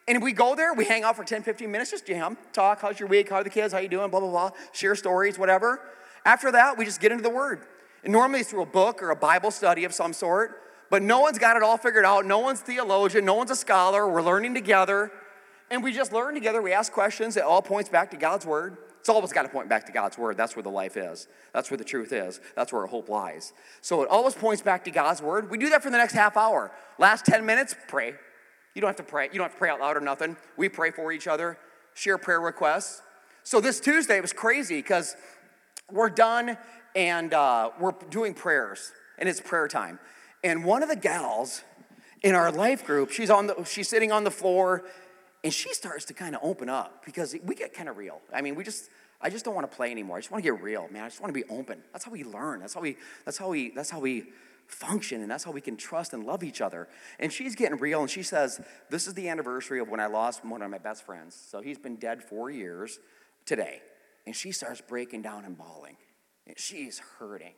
[0.08, 3.00] And we go there, we hang out for 10, 15 minutes, just jam, talk, how's
[3.00, 5.80] your week, how are the kids, how you doing, blah, blah, blah, share stories, whatever.
[6.26, 7.62] After that, we just get into the Word.
[8.04, 10.62] And normally it's through a book or a Bible study of some sort.
[10.90, 12.26] But no one's got it all figured out.
[12.26, 13.24] No one's theologian.
[13.24, 14.08] No one's a scholar.
[14.08, 15.12] We're learning together.
[15.70, 16.62] And we just learn together.
[16.62, 17.38] We ask questions.
[17.38, 18.78] It all points back to God's word.
[19.02, 20.38] It's always got to point back to God's word.
[20.38, 21.28] That's where the life is.
[21.54, 22.40] That's where the truth is.
[22.56, 23.52] That's where hope lies.
[23.82, 25.50] So it always points back to God's word.
[25.50, 26.72] We do that for the next half hour.
[27.00, 28.14] Last 10 minutes, pray.
[28.76, 29.26] You don't have to pray.
[29.26, 30.38] You don't have to pray out loud or nothing.
[30.56, 31.58] We pray for each other,
[31.96, 33.02] share prayer requests.
[33.42, 35.16] So this Tuesday it was crazy because
[35.92, 36.58] we're done
[36.96, 39.98] and uh, we're doing prayers, and it's prayer time.
[40.44, 41.64] And one of the gals
[42.22, 44.84] in our life group, she's on the, she's sitting on the floor,
[45.44, 48.22] and she starts to kind of open up because we get kind of real.
[48.34, 48.90] I mean, we just
[49.22, 50.18] I just don't want to play anymore.
[50.18, 51.04] I just want to get real, man.
[51.04, 51.82] I just want to be open.
[51.92, 52.60] That's how we learn.
[52.60, 54.26] That's how we that's how we that's how we
[54.68, 56.88] function and that's how we can trust and love each other.
[57.20, 60.46] And she's getting real and she says, "This is the anniversary of when I lost
[60.46, 61.36] one of my best friends.
[61.36, 63.00] So he's been dead 4 years
[63.46, 63.82] today."
[64.26, 65.98] And she starts breaking down and bawling.
[66.48, 67.54] And she's hurting.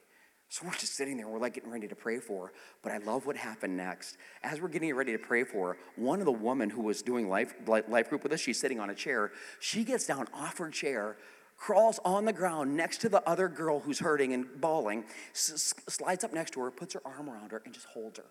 [0.53, 2.53] So we're just sitting there, we're like getting ready to pray for her.
[2.83, 4.17] But I love what happened next.
[4.43, 7.27] As we're getting ready to pray for her, one of the women who was doing
[7.27, 9.31] life, life group with us, she's sitting on a chair.
[9.59, 11.17] She gets down off her chair,
[11.57, 16.23] crawls on the ground next to the other girl who's hurting and bawling, s- slides
[16.23, 18.25] up next to her, puts her arm around her, and just holds her.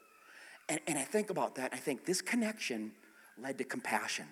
[0.68, 1.74] And, and I think about that.
[1.74, 2.92] I think this connection
[3.36, 4.26] led to compassion.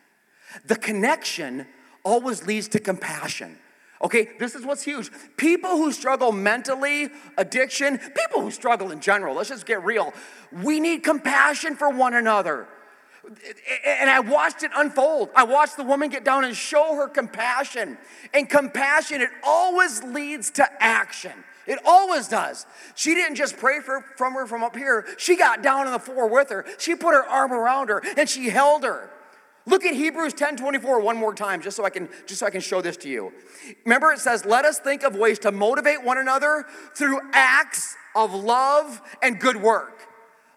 [0.65, 1.67] The connection
[2.05, 3.59] always leads to compassion.
[4.03, 5.11] Okay, this is what's huge.
[5.37, 10.15] People who struggle mentally, addiction, people who struggle in general, let's just get real.
[10.51, 12.67] We need compassion for one another.
[13.87, 15.29] And I watched it unfold.
[15.37, 17.99] I watched the woman get down and show her compassion.
[18.33, 21.33] And compassion, it always leads to action.
[21.67, 22.67] It always does.
[22.95, 25.07] She didn't just pray for, from her from up here.
[25.19, 26.65] She got down on the floor with her.
[26.79, 29.11] She put her arm around her and she held her.
[29.67, 32.51] Look at Hebrews 10 24 one more time, just so I can just so I
[32.51, 33.33] can show this to you.
[33.85, 36.65] Remember, it says, let us think of ways to motivate one another
[36.97, 40.09] through acts of love and good work.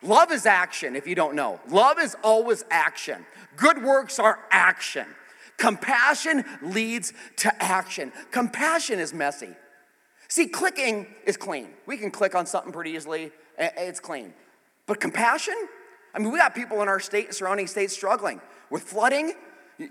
[0.02, 1.60] Love is action, if you don't know.
[1.70, 3.26] Love is always action.
[3.56, 5.06] Good works are action.
[5.58, 8.12] Compassion leads to action.
[8.32, 9.56] Compassion is messy.
[10.28, 11.70] See, clicking is clean.
[11.86, 14.34] We can click on something pretty easily, it's clean.
[14.88, 15.56] But compassion?
[16.14, 18.42] I mean, we got people in our state and surrounding states struggling
[18.74, 19.34] with flooding.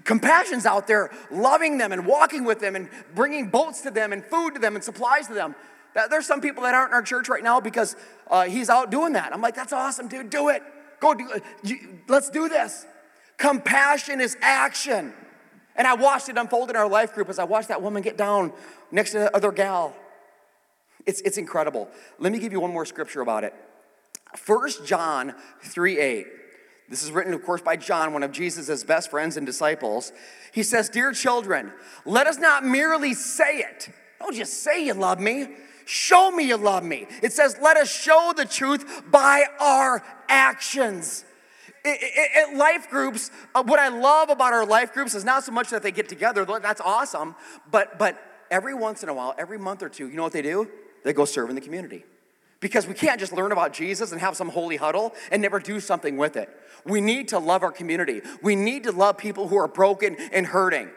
[0.02, 4.24] Compassion's out there loving them and walking with them and bringing boats to them and
[4.24, 5.54] food to them and supplies to them.
[6.10, 7.94] There's some people that aren't in our church right now because
[8.28, 9.32] uh, he's out doing that.
[9.32, 10.30] I'm like, that's awesome, dude.
[10.30, 10.62] Do it.
[10.98, 11.78] Go do it.
[12.08, 12.86] Let's do this.
[13.38, 15.14] Compassion is action.
[15.76, 18.16] And I watched it unfold in our life group as I watched that woman get
[18.16, 18.52] down
[18.90, 19.94] next to the other gal.
[21.06, 21.88] It's, it's incredible.
[22.18, 23.54] Let me give you one more scripture about it.
[24.44, 26.26] 1 John 3 8.
[26.92, 30.12] This is written, of course, by John, one of Jesus' best friends and disciples.
[30.52, 31.72] He says, Dear children,
[32.04, 33.88] let us not merely say it.
[34.18, 35.48] Don't just say you love me.
[35.86, 37.06] Show me you love me.
[37.22, 41.24] It says, let us show the truth by our actions.
[41.82, 45.70] At life groups, uh, what I love about our life groups is not so much
[45.70, 47.34] that they get together, that's awesome,
[47.70, 50.42] but, but every once in a while, every month or two, you know what they
[50.42, 50.68] do?
[51.04, 52.04] They go serve in the community.
[52.62, 55.80] Because we can't just learn about Jesus and have some holy huddle and never do
[55.80, 56.48] something with it.
[56.86, 58.22] We need to love our community.
[58.40, 60.88] We need to love people who are broken and hurting.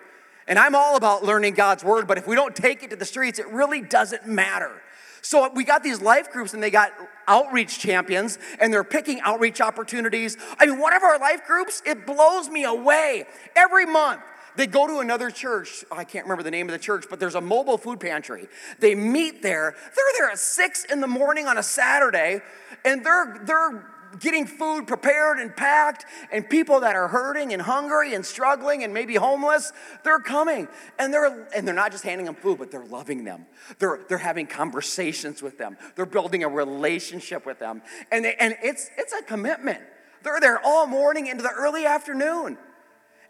[0.48, 3.06] And I'm all about learning God's word, but if we don't take it to the
[3.06, 4.72] streets, it really doesn't matter.
[5.24, 6.92] So we got these life groups and they got
[7.28, 10.38] outreach champions and they're picking outreach opportunities.
[10.60, 13.26] I mean, one of our life groups, it blows me away.
[13.56, 14.22] Every month,
[14.58, 15.84] they go to another church.
[15.92, 18.48] I can't remember the name of the church, but there's a mobile food pantry.
[18.80, 19.76] They meet there.
[19.96, 22.42] They're there at six in the morning on a Saturday,
[22.84, 28.14] and they're they're getting food prepared and packed, and people that are hurting and hungry
[28.14, 30.68] and struggling and maybe homeless, they're coming.
[31.00, 33.46] And they're and they're not just handing them food, but they're loving them.
[33.80, 35.78] They're they're having conversations with them.
[35.96, 37.82] They're building a relationship with them.
[38.12, 39.82] And they, and it's it's a commitment.
[40.24, 42.58] They're there all morning into the early afternoon.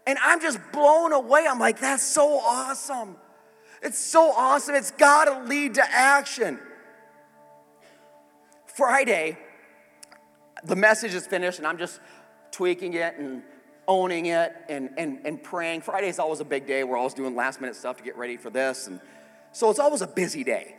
[0.06, 1.46] And I'm just blown away.
[1.48, 3.16] I'm like, that's so awesome.
[3.82, 4.74] It's so awesome.
[4.74, 6.58] It's got to lead to action.
[8.66, 9.38] Friday,
[10.64, 12.00] the message is finished, and I'm just
[12.50, 13.42] tweaking it and
[13.88, 15.80] owning it and, and, and praying.
[15.80, 16.84] Friday is always a big day.
[16.84, 18.86] We're always doing last minute stuff to get ready for this.
[18.86, 19.00] And
[19.52, 20.74] so it's always a busy day.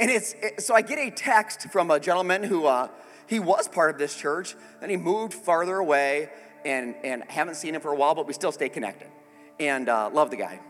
[0.00, 2.88] And it's it, so I get a text from a gentleman who uh,
[3.26, 6.30] he was part of this church, then he moved farther away
[6.64, 9.08] and, and haven't seen him for a while, but we still stay connected.
[9.60, 10.60] And uh, love the guy,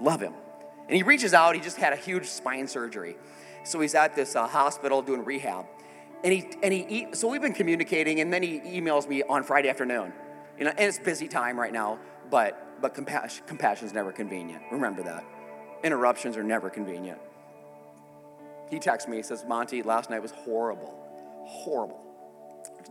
[0.00, 0.34] love him.
[0.86, 3.16] And he reaches out, he just had a huge spine surgery.
[3.64, 5.66] So he's at this uh, hospital doing rehab.
[6.22, 9.68] And he, and he, so we've been communicating, and then he emails me on Friday
[9.68, 10.12] afternoon.
[10.58, 11.98] You know, and it's busy time right now,
[12.30, 14.62] but, but compassion, compassion's never convenient.
[14.70, 15.24] Remember that.
[15.84, 17.18] Interruptions are never convenient.
[18.70, 20.94] He texts me, he says, Monty, last night was horrible.
[21.44, 22.05] Horrible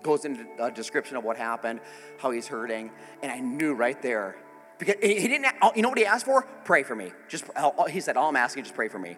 [0.03, 1.79] goes into a description of what happened,
[2.17, 4.35] how he's hurting, and I knew right there.
[4.77, 6.43] Because he didn't, you know what he asked for?
[6.65, 7.11] Pray for me.
[7.29, 7.45] Just
[7.89, 9.17] he said, all I'm asking, just pray for me.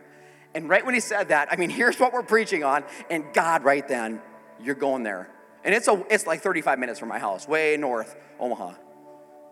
[0.53, 3.63] And right when he said that, I mean, here's what we're preaching on, and God,
[3.63, 4.21] right then,
[4.61, 5.29] you're going there.
[5.63, 8.73] And it's a, it's like 35 minutes from my house, way north, Omaha.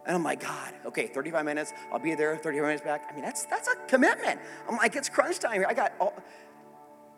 [0.06, 3.08] And I'm like, God, okay, 35 minutes, I'll be there, 35 minutes back.
[3.10, 4.40] I mean, that's that's a commitment.
[4.70, 5.66] I'm like, it's crunch time here.
[5.68, 6.14] I got all,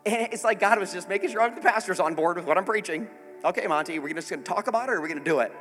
[0.06, 2.64] and it's like God was just making sure the pastor's on board with what I'm
[2.64, 3.08] preaching.
[3.46, 5.52] Okay, Monty, we're just gonna talk about it or we're gonna do it?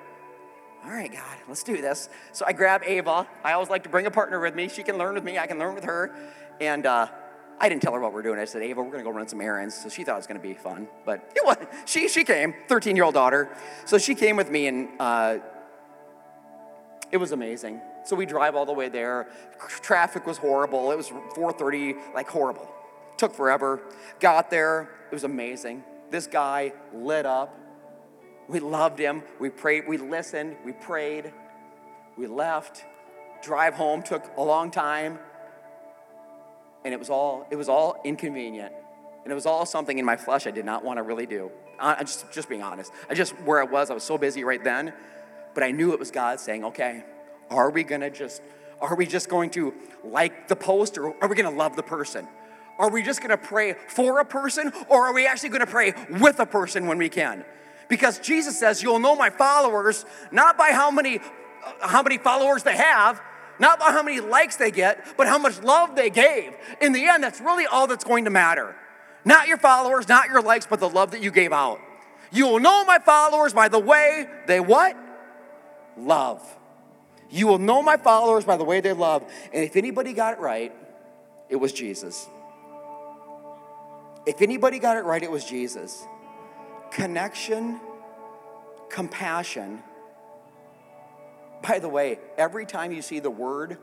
[0.85, 2.09] All right, God, let's do this.
[2.33, 3.27] So I grab Ava.
[3.45, 4.69] I always like to bring a partner with me.
[4.69, 6.15] She can learn with me, I can learn with her.
[6.61, 7.09] And uh,
[7.59, 8.39] I didn't tell her what we're doing.
[8.39, 9.75] I said, Ava, we're gonna go run some errands.
[9.75, 10.89] So she thought it was gonna be fun.
[11.05, 13.55] But it was she she came, 13-year-old daughter.
[13.85, 15.39] So she came with me and uh,
[17.12, 17.81] it was amazing.
[18.05, 19.29] So we drive all the way there.
[19.69, 20.93] Traffic was horrible.
[20.93, 22.69] It was 4:30, like horrible.
[23.17, 23.81] Took forever.
[24.21, 24.89] Got there.
[25.11, 25.83] It was amazing.
[26.11, 27.59] This guy lit up.
[28.49, 29.23] We loved him.
[29.39, 29.89] We prayed.
[29.89, 30.57] We listened.
[30.65, 31.33] We prayed.
[32.17, 32.85] We left.
[33.43, 35.19] Drive home took a long time.
[36.85, 38.73] And it was all it was all inconvenient.
[39.25, 41.51] And it was all something in my flesh I did not want to really do.
[41.81, 42.93] I'm just, just being honest.
[43.11, 44.95] I just, where I was, I was so busy right then
[45.57, 47.03] but I knew it was God saying, okay,
[47.49, 48.43] are we gonna just,
[48.79, 49.73] are we just going to
[50.05, 52.29] like the post or are we gonna love the person?
[52.79, 56.41] Are we just gonna pray for a person or are we actually gonna pray with
[56.41, 57.43] a person when we can?
[57.88, 62.62] Because Jesus says, you'll know my followers not by how many, uh, how many followers
[62.62, 63.20] they have,
[63.59, 66.53] not by how many likes they get, but how much love they gave.
[66.81, 68.75] In the end, that's really all that's going to matter.
[69.25, 71.81] Not your followers, not your likes, but the love that you gave out.
[72.33, 74.96] You will know my followers by the way they what?
[75.96, 76.42] love.
[77.31, 79.25] You will know my followers by the way they love.
[79.53, 80.72] And if anybody got it right,
[81.49, 82.27] it was Jesus.
[84.27, 86.05] If anybody got it right, it was Jesus.
[86.97, 87.79] Connection,
[88.89, 89.83] compassion.
[91.63, 93.77] By the way, every time you see the word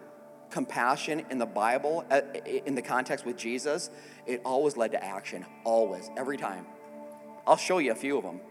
[0.50, 2.22] compassion in the Bible, uh,
[2.66, 3.92] in the context with Jesus,
[4.26, 5.46] it always led to action.
[5.64, 6.66] Always, every time.
[7.46, 8.42] I'll show you a few of them.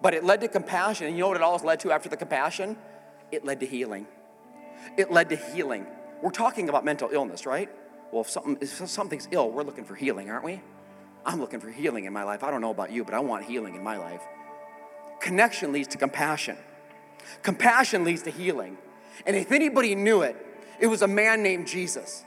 [0.00, 1.08] But it led to compassion.
[1.08, 2.78] And you know what it always led to after the compassion?
[3.32, 4.06] it led to healing.
[4.96, 5.86] It led to healing.
[6.22, 7.68] We're talking about mental illness, right?
[8.12, 10.62] Well, if, something, if something's ill, we're looking for healing, aren't we?
[11.26, 12.44] I'm looking for healing in my life.
[12.44, 14.22] I don't know about you, but I want healing in my life.
[15.20, 16.56] Connection leads to compassion.
[17.42, 18.78] Compassion leads to healing.
[19.26, 20.36] And if anybody knew it,
[20.78, 22.24] it was a man named Jesus.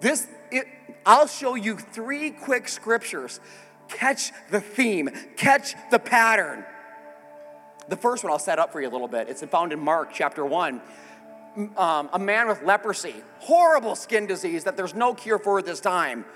[0.00, 0.66] This, it,
[1.06, 3.40] I'll show you three quick scriptures.
[3.88, 6.64] Catch the theme, catch the pattern.
[7.88, 9.28] The first one I'll set up for you a little bit.
[9.28, 10.82] It's found in Mark chapter 1.
[11.76, 15.80] Um, a man with leprosy, horrible skin disease that there's no cure for at this
[15.80, 16.26] time,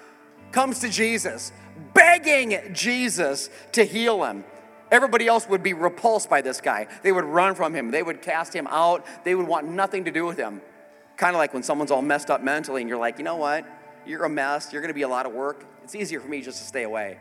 [0.53, 1.53] comes to Jesus,
[1.95, 4.45] begging Jesus to heal him.
[4.91, 6.89] Everybody else would be repulsed by this guy.
[7.03, 10.11] They would run from him, they would cast him out, they would want nothing to
[10.11, 10.61] do with him.
[11.17, 13.65] Kind of like when someone's all messed up mentally and you're like, you know what?
[14.07, 15.65] You're a mess, you're gonna be a lot of work.
[15.85, 17.19] It's easier for me just to stay away.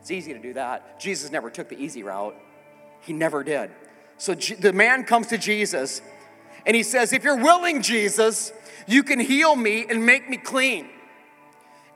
[0.00, 0.98] It's easy to do that.
[0.98, 2.34] Jesus never took the easy route.
[3.02, 3.70] He never did.
[4.16, 6.02] So the man comes to Jesus
[6.66, 8.52] and he says, If you're willing, Jesus,
[8.86, 10.88] you can heal me and make me clean.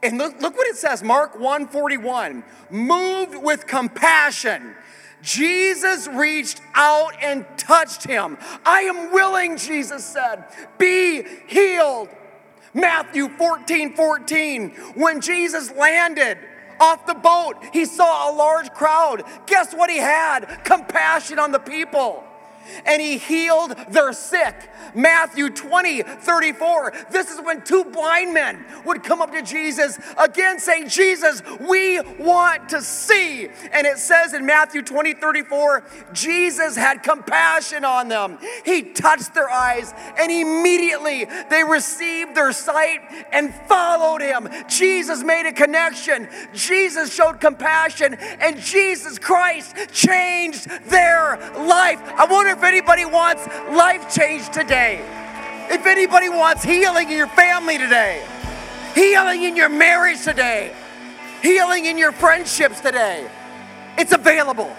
[0.07, 2.45] And look, look what it says, Mark 141.
[2.71, 4.75] Moved with compassion,
[5.21, 8.38] Jesus reached out and touched him.
[8.64, 10.45] I am willing, Jesus said,
[10.79, 12.09] be healed.
[12.73, 14.71] Matthew 14 14.
[14.95, 16.38] When Jesus landed,
[16.79, 17.55] off the boat.
[17.73, 19.23] He saw a large crowd.
[19.47, 20.62] Guess what he had?
[20.62, 22.23] Compassion on the people
[22.85, 24.70] and he healed their sick.
[24.94, 26.92] Matthew 20, 34.
[27.11, 32.00] This is when two blind men would come up to Jesus again saying, Jesus, we
[32.00, 33.48] want to see.
[33.72, 38.38] And it says in Matthew 20, 34, Jesus had compassion on them.
[38.64, 43.00] He touched their eyes and immediately they received their sight
[43.33, 44.48] and followed him.
[44.68, 46.29] Jesus made a connection.
[46.55, 52.00] Jesus showed compassion and Jesus Christ changed their life.
[52.16, 55.05] I wonder if anybody wants life change today,
[55.71, 58.25] if anybody wants healing in your family today,
[58.95, 60.75] healing in your marriage today,
[61.42, 63.29] healing in your friendships today,
[63.99, 64.75] it's available.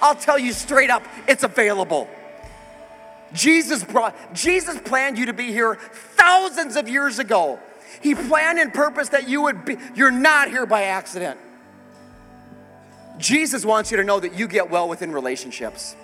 [0.00, 2.08] I'll tell you straight up, it's available.
[3.32, 7.58] Jesus brought Jesus planned you to be here thousands of years ago.
[8.00, 11.40] He planned and purposed that you would be you're not here by accident.
[13.18, 15.96] Jesus wants you to know that you get well within relationships.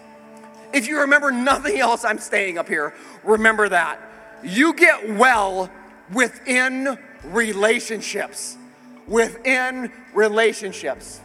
[0.72, 2.94] If you remember nothing else, I'm staying up here.
[3.24, 4.00] Remember that.
[4.42, 5.70] You get well
[6.12, 8.56] within relationships.
[9.06, 11.20] Within relationships.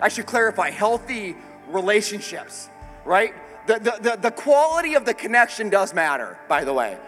[0.00, 1.36] I should clarify healthy
[1.68, 2.68] relationships,
[3.04, 3.34] right?
[3.66, 6.98] The, the, the, the quality of the connection does matter, by the way,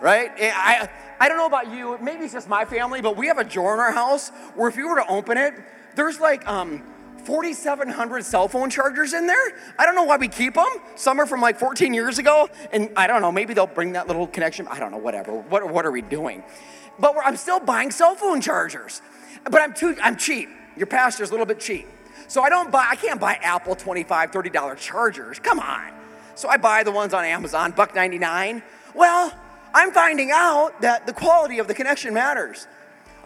[0.00, 0.30] right?
[0.40, 0.88] I,
[1.20, 3.74] I don't know about you, maybe it's just my family, but we have a drawer
[3.74, 5.54] in our house where if you were to open it,
[5.94, 6.82] there's like um,
[7.24, 9.52] 4,700 cell phone chargers in there.
[9.78, 10.68] I don't know why we keep them.
[10.94, 14.06] Some are from like 14 years ago, and I don't know, maybe they'll bring that
[14.06, 14.68] little connection.
[14.68, 15.32] I don't know, whatever.
[15.32, 16.42] What, what are we doing?
[16.98, 19.00] But I'm still buying cell phone chargers.
[19.44, 20.48] But I'm too, I'm cheap.
[20.76, 21.86] Your pastor's a little bit cheap.
[22.28, 25.38] So I don't buy, I can't buy Apple $25, $30 chargers.
[25.38, 25.92] Come on.
[26.34, 28.62] So I buy the ones on Amazon, buck 99.
[28.94, 29.32] Well,
[29.72, 32.66] I'm finding out that the quality of the connection matters.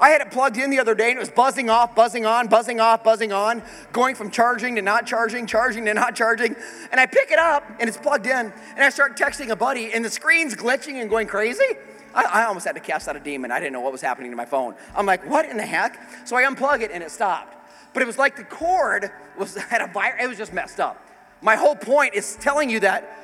[0.00, 2.46] I had it plugged in the other day and it was buzzing off, buzzing on,
[2.46, 6.54] buzzing off, buzzing on, going from charging to not charging, charging to not charging.
[6.92, 9.92] And I pick it up and it's plugged in and I start texting a buddy
[9.92, 11.64] and the screen's glitching and going crazy.
[12.14, 13.50] I, I almost had to cast out a demon.
[13.50, 14.74] I didn't know what was happening to my phone.
[14.96, 15.98] I'm like, what in the heck?
[16.26, 17.56] So I unplug it and it stopped.
[17.92, 21.04] But it was like the cord was had a virus, it was just messed up.
[21.42, 23.16] My whole point is telling you that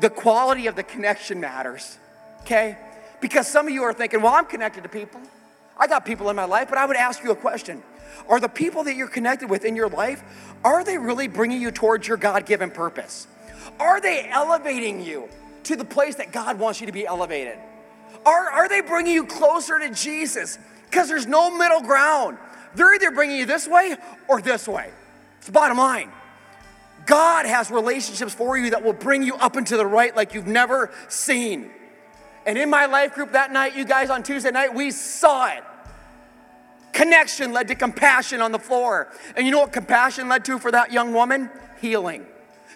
[0.00, 1.98] the quality of the connection matters,
[2.42, 2.78] okay?
[3.20, 5.20] Because some of you are thinking, well, I'm connected to people.
[5.76, 7.82] I got people in my life, but I would ask you a question.
[8.28, 10.22] Are the people that you're connected with in your life,
[10.64, 13.26] are they really bringing you towards your God given purpose?
[13.78, 15.28] Are they elevating you
[15.64, 17.58] to the place that God wants you to be elevated?
[18.24, 20.58] Are, are they bringing you closer to Jesus?
[20.90, 22.38] Because there's no middle ground.
[22.74, 23.96] They're either bringing you this way
[24.28, 24.90] or this way.
[25.38, 26.10] It's the bottom line.
[27.06, 30.46] God has relationships for you that will bring you up into the right like you've
[30.46, 31.70] never seen.
[32.46, 35.64] And in my life group that night, you guys on Tuesday night, we saw it.
[36.92, 39.12] Connection led to compassion on the floor.
[39.36, 41.50] And you know what compassion led to for that young woman?
[41.80, 42.24] Healing.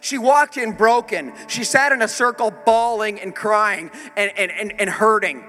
[0.01, 1.33] She walked in broken.
[1.47, 5.45] She sat in a circle bawling and crying and, and, and, and hurting.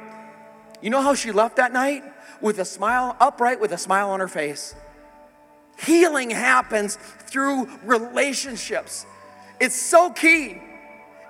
[0.81, 2.03] You know how she left that night?
[2.41, 4.75] With a smile, upright with a smile on her face.
[5.79, 9.05] Healing happens through relationships.
[9.59, 10.61] It's so key.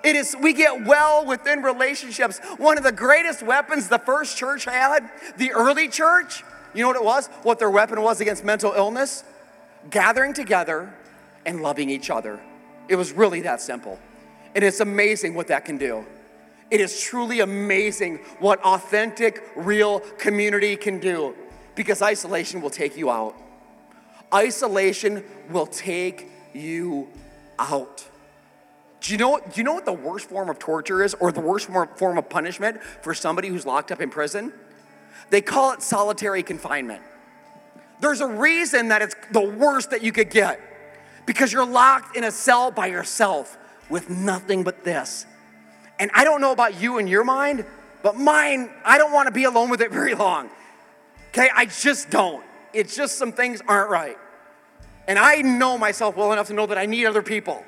[0.04, 2.40] It is, we get well within relationships.
[2.58, 6.96] One of the greatest weapons the first church had, the early church, you know what
[6.96, 7.28] it was?
[7.44, 9.24] What their weapon was against mental illness?
[9.90, 10.94] Gathering together
[11.46, 12.40] and loving each other.
[12.88, 14.00] It was really that simple.
[14.56, 16.06] And it's amazing what that can do.
[16.70, 21.36] It is truly amazing what authentic, real community can do
[21.76, 23.36] because isolation will take you out.
[24.34, 27.10] Isolation will take you
[27.60, 28.08] out.
[29.02, 31.42] Do you know, do you know what the worst form of torture is or the
[31.42, 34.54] worst form of punishment for somebody who's locked up in prison?
[35.32, 37.02] They call it solitary confinement.
[38.00, 40.60] There's a reason that it's the worst that you could get
[41.26, 43.58] because you're locked in a cell by yourself
[43.90, 45.26] with nothing but this.
[46.00, 47.66] And I don't know about you in your mind,
[48.04, 50.50] but mine, I don't want to be alone with it very long.
[51.30, 52.44] Okay, I just don't.
[52.74, 54.18] It's just some things aren't right.
[55.08, 57.64] And I know myself well enough to know that I need other people.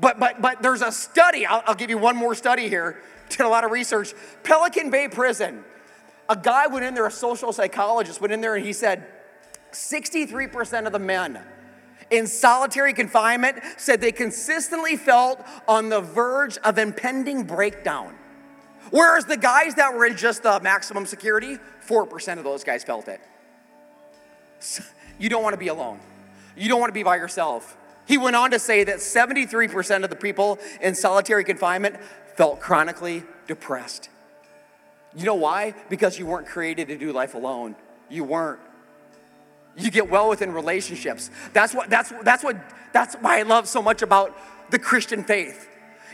[0.00, 3.40] But, but, but there's a study, I'll, I'll give you one more study here, did
[3.40, 4.14] a lot of research.
[4.42, 5.64] Pelican Bay Prison,
[6.28, 9.06] a guy went in there, a social psychologist went in there and he said
[9.72, 11.40] 63% of the men
[12.10, 18.14] in solitary confinement said they consistently felt on the verge of impending breakdown.
[18.90, 23.08] Whereas the guys that were in just the maximum security, 4% of those guys felt
[23.08, 23.20] it.
[25.20, 25.98] You don't want to be alone.
[26.56, 27.76] You don't want to be by yourself.
[28.08, 31.96] He went on to say that 73% of the people in solitary confinement
[32.36, 34.08] felt chronically depressed.
[35.14, 35.74] You know why?
[35.90, 37.76] Because you weren't created to do life alone.
[38.08, 38.60] You weren't.
[39.76, 41.30] You get well within relationships.
[41.52, 42.56] That's what that's that's what
[42.92, 44.36] that's why I love so much about
[44.70, 45.68] the Christian faith.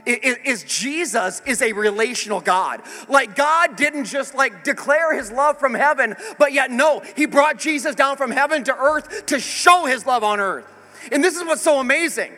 [0.05, 2.83] Is Jesus is a relational God.
[3.09, 7.59] Like God didn't just like declare his love from heaven, but yet no, he brought
[7.59, 10.74] Jesus down from heaven to earth to show his love on earth.
[11.13, 12.33] And this is what's so amazing.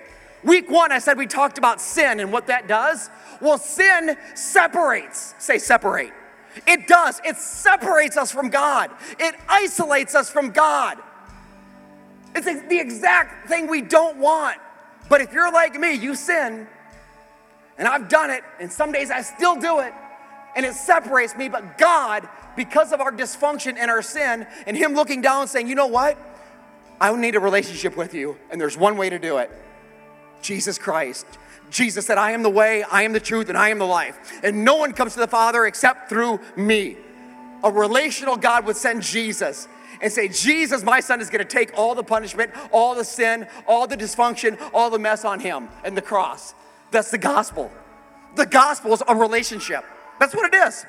[0.44, 3.10] Week one, I said we talked about sin and what that does.
[3.40, 5.34] Well, sin separates.
[5.38, 6.12] Say separate.
[6.66, 7.20] It does.
[7.24, 10.98] It separates us from God, it isolates us from God.
[12.34, 14.58] It's the exact thing we don't want.
[15.08, 16.66] But if you're like me, you sin,
[17.78, 19.92] and I've done it, and some days I still do it,
[20.54, 21.48] and it separates me.
[21.48, 25.68] But God, because of our dysfunction and our sin, and Him looking down and saying,
[25.68, 26.18] you know what?
[27.00, 29.50] I need a relationship with you, and there's one way to do it
[30.42, 31.26] Jesus Christ.
[31.70, 34.40] Jesus said, I am the way, I am the truth, and I am the life.
[34.44, 36.96] And no one comes to the Father except through me.
[37.64, 39.66] A relational God would send Jesus
[40.00, 43.46] and say, Jesus, my son, is going to take all the punishment, all the sin,
[43.66, 46.54] all the dysfunction, all the mess on him and the cross.
[46.90, 47.72] That's the gospel.
[48.36, 49.84] The gospel is a relationship.
[50.20, 50.84] That's what it is.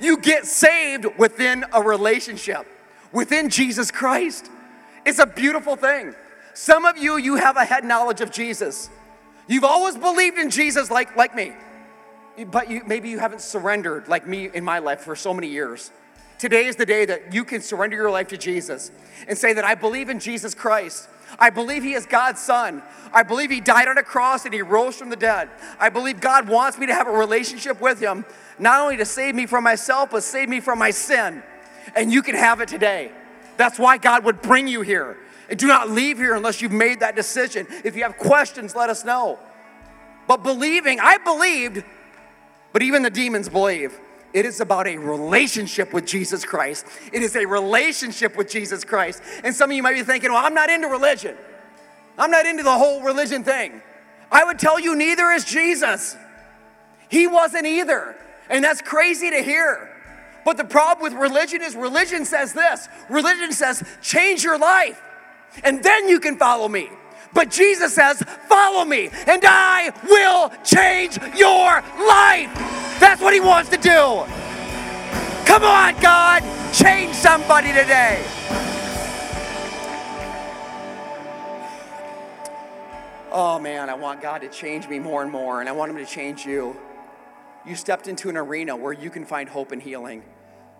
[0.00, 2.66] You get saved within a relationship,
[3.12, 4.50] within Jesus Christ.
[5.04, 6.14] It's a beautiful thing.
[6.54, 8.88] Some of you, you have a head knowledge of Jesus.
[9.46, 11.52] You've always believed in Jesus like, like me,
[12.46, 15.90] but you, maybe you haven't surrendered like me in my life for so many years.
[16.38, 18.90] Today is the day that you can surrender your life to Jesus
[19.28, 21.08] and say that I believe in Jesus Christ.
[21.38, 22.82] I believe he is God's son.
[23.12, 25.48] I believe he died on a cross and he rose from the dead.
[25.78, 28.24] I believe God wants me to have a relationship with him,
[28.58, 31.42] not only to save me from myself, but save me from my sin.
[31.94, 33.12] And you can have it today.
[33.56, 35.16] That's why God would bring you here.
[35.48, 37.66] And do not leave here unless you've made that decision.
[37.84, 39.38] If you have questions, let us know.
[40.26, 41.84] But believing, I believed,
[42.72, 43.98] but even the demons believe.
[44.32, 46.86] It is about a relationship with Jesus Christ.
[47.12, 49.22] It is a relationship with Jesus Christ.
[49.44, 51.36] And some of you might be thinking, well, I'm not into religion.
[52.18, 53.80] I'm not into the whole religion thing.
[54.32, 56.16] I would tell you, neither is Jesus.
[57.08, 58.16] He wasn't either.
[58.50, 59.93] And that's crazy to hear.
[60.44, 65.00] But the problem with religion is religion says this religion says, change your life,
[65.62, 66.90] and then you can follow me.
[67.34, 72.54] But Jesus says, Follow me, and I will change your life.
[73.00, 74.24] That's what He wants to do.
[75.44, 76.42] Come on, God,
[76.72, 78.24] change somebody today.
[83.32, 85.96] Oh man, I want God to change me more and more, and I want Him
[85.98, 86.76] to change you.
[87.66, 90.22] You stepped into an arena where you can find hope and healing.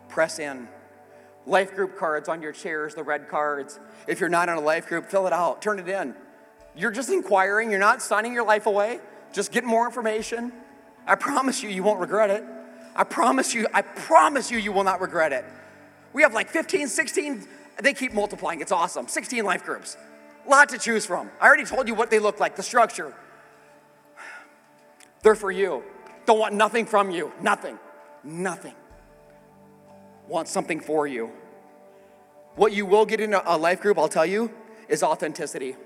[0.09, 0.69] Press in.
[1.47, 3.79] Life group cards on your chairs, the red cards.
[4.07, 6.15] If you're not in a life group, fill it out, turn it in.
[6.77, 9.01] You're just inquiring, you're not signing your life away,
[9.33, 10.53] just getting more information.
[11.07, 12.45] I promise you, you won't regret it.
[12.97, 15.45] I promise you, I promise you, you will not regret it.
[16.13, 17.47] We have like 15, 16,
[17.83, 18.61] they keep multiplying.
[18.61, 19.09] It's awesome.
[19.09, 19.97] 16 life groups.
[20.47, 21.31] Lot to choose from.
[21.41, 23.15] I already told you what they look like, the structure.
[25.23, 25.83] They're for you.
[26.27, 27.33] Don't want nothing from you.
[27.41, 27.79] Nothing.
[28.23, 28.75] Nothing.
[30.29, 31.31] Want something for you.
[32.57, 34.51] What you will get in a life group, I'll tell you,
[34.89, 35.77] is authenticity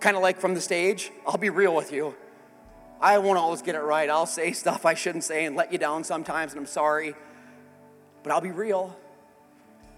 [0.00, 2.14] kind of like from the stage, I'll be real with you.
[3.00, 4.08] I won't always get it right.
[4.10, 7.14] I'll say stuff I shouldn't say and let you down sometimes, and I'm sorry.
[8.22, 8.96] But I'll be real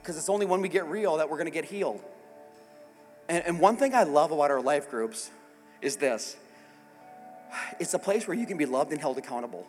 [0.00, 2.02] because it's only when we get real that we're going to get healed.
[3.28, 5.30] And, and one thing I love about our life groups
[5.80, 6.36] is this
[7.78, 9.66] it's a place where you can be loved and held accountable.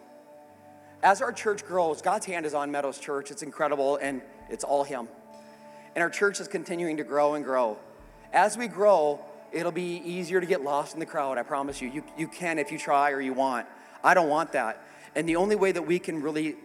[1.02, 3.30] As our church grows, God's hand is on Meadows Church.
[3.30, 5.08] It's incredible, and it's all Him.
[5.96, 7.78] And our church is continuing to grow and grow.
[8.32, 9.20] As we grow,
[9.52, 11.38] it'll be easier to get lost in the crowd.
[11.38, 11.90] I promise you.
[11.90, 13.68] You, you can if you try or you want.
[14.04, 14.82] I don't want that.
[15.16, 16.56] And the only way that we can really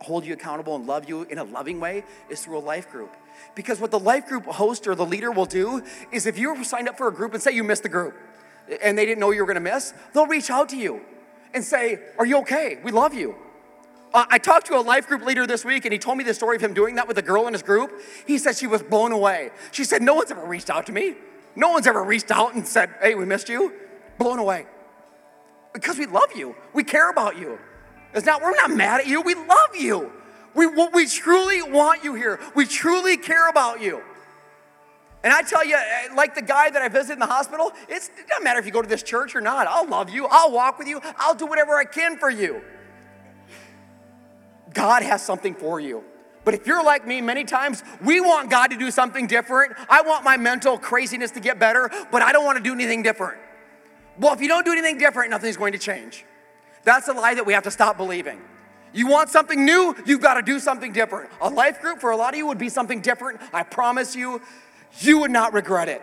[0.00, 3.14] hold you accountable and love you in a loving way is through a life group.
[3.54, 6.88] Because what the life group host or the leader will do is if you signed
[6.88, 8.14] up for a group and say you missed the group
[8.82, 11.00] and they didn't know you were going to miss, they'll reach out to you
[11.52, 12.78] and say, Are you okay?
[12.82, 13.36] We love you.
[14.12, 16.34] Uh, I talked to a life group leader this week and he told me the
[16.34, 17.92] story of him doing that with a girl in his group.
[18.26, 19.50] He said she was blown away.
[19.72, 21.14] She said, No one's ever reached out to me.
[21.56, 23.72] No one's ever reached out and said, Hey, we missed you.
[24.18, 24.66] Blown away.
[25.72, 26.54] Because we love you.
[26.72, 27.58] We care about you.
[28.14, 29.20] It's not, we're not mad at you.
[29.20, 30.12] We love you.
[30.54, 32.38] We, we truly want you here.
[32.54, 34.02] We truly care about you.
[35.24, 38.10] And I tell you, eh, like the guy that I visited in the hospital, it
[38.28, 39.66] doesn't matter if you go to this church or not.
[39.66, 40.28] I'll love you.
[40.30, 41.00] I'll walk with you.
[41.16, 42.60] I'll do whatever I can for you.
[44.74, 46.04] God has something for you.
[46.44, 49.72] But if you're like me, many times we want God to do something different.
[49.88, 53.02] I want my mental craziness to get better, but I don't want to do anything
[53.02, 53.40] different.
[54.18, 56.26] Well, if you don't do anything different, nothing's going to change.
[56.82, 58.42] That's a lie that we have to stop believing.
[58.92, 61.30] You want something new, you've got to do something different.
[61.40, 63.40] A life group for a lot of you would be something different.
[63.52, 64.42] I promise you,
[65.00, 66.02] you would not regret it.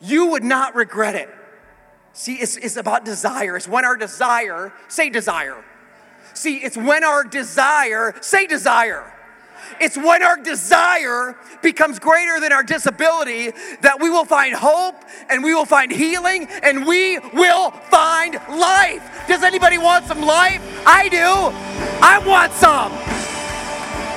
[0.00, 1.28] You would not regret it.
[2.12, 3.56] See, it's, it's about desire.
[3.56, 5.62] It's when our desire, say desire.
[6.34, 9.12] See, it's when our desire, say desire
[9.80, 14.96] it's when our desire becomes greater than our disability that we will find hope
[15.28, 19.24] and we will find healing and we will find life.
[19.28, 20.62] Does anybody want some life?
[20.86, 21.52] I do.
[22.02, 22.92] I want some.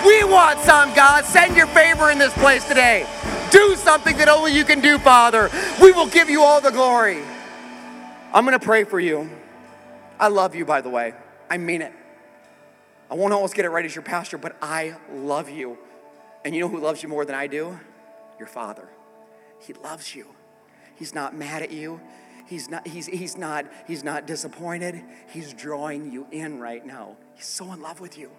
[0.06, 1.26] We want some, God.
[1.26, 3.06] Send your favor in this place today.
[3.52, 5.50] Do something that only you can do, Father.
[5.82, 7.22] We will give you all the glory.
[8.34, 9.30] I'm going to pray for you.
[10.20, 11.14] I love you, by the way.
[11.50, 11.94] I mean it.
[13.10, 15.78] I won't always get it right as your pastor, but I love you.
[16.46, 17.80] And you know who loves you more than I do?
[18.38, 18.88] Your father.
[19.60, 20.28] He loves you.
[20.96, 22.00] He's not mad at you.
[22.46, 25.02] He's not, he's, he's, not, he's not disappointed.
[25.32, 27.18] He's drawing you in right now.
[27.36, 28.32] He's so in love with you.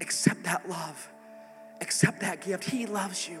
[0.00, 1.08] Accept that love.
[1.80, 2.64] Accept that gift.
[2.64, 3.40] He loves you.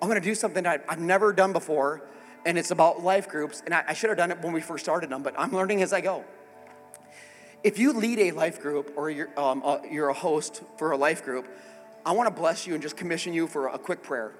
[0.00, 2.02] I'm to do something that I've never done before,
[2.46, 3.62] and it's about life groups.
[3.64, 5.82] And I, I should have done it when we first started them, but I'm learning
[5.82, 6.24] as I go.
[7.64, 10.96] If you lead a life group or you're, um, uh, you're a host for a
[10.96, 11.48] life group,
[12.06, 14.32] I want to bless you and just commission you for a quick prayer.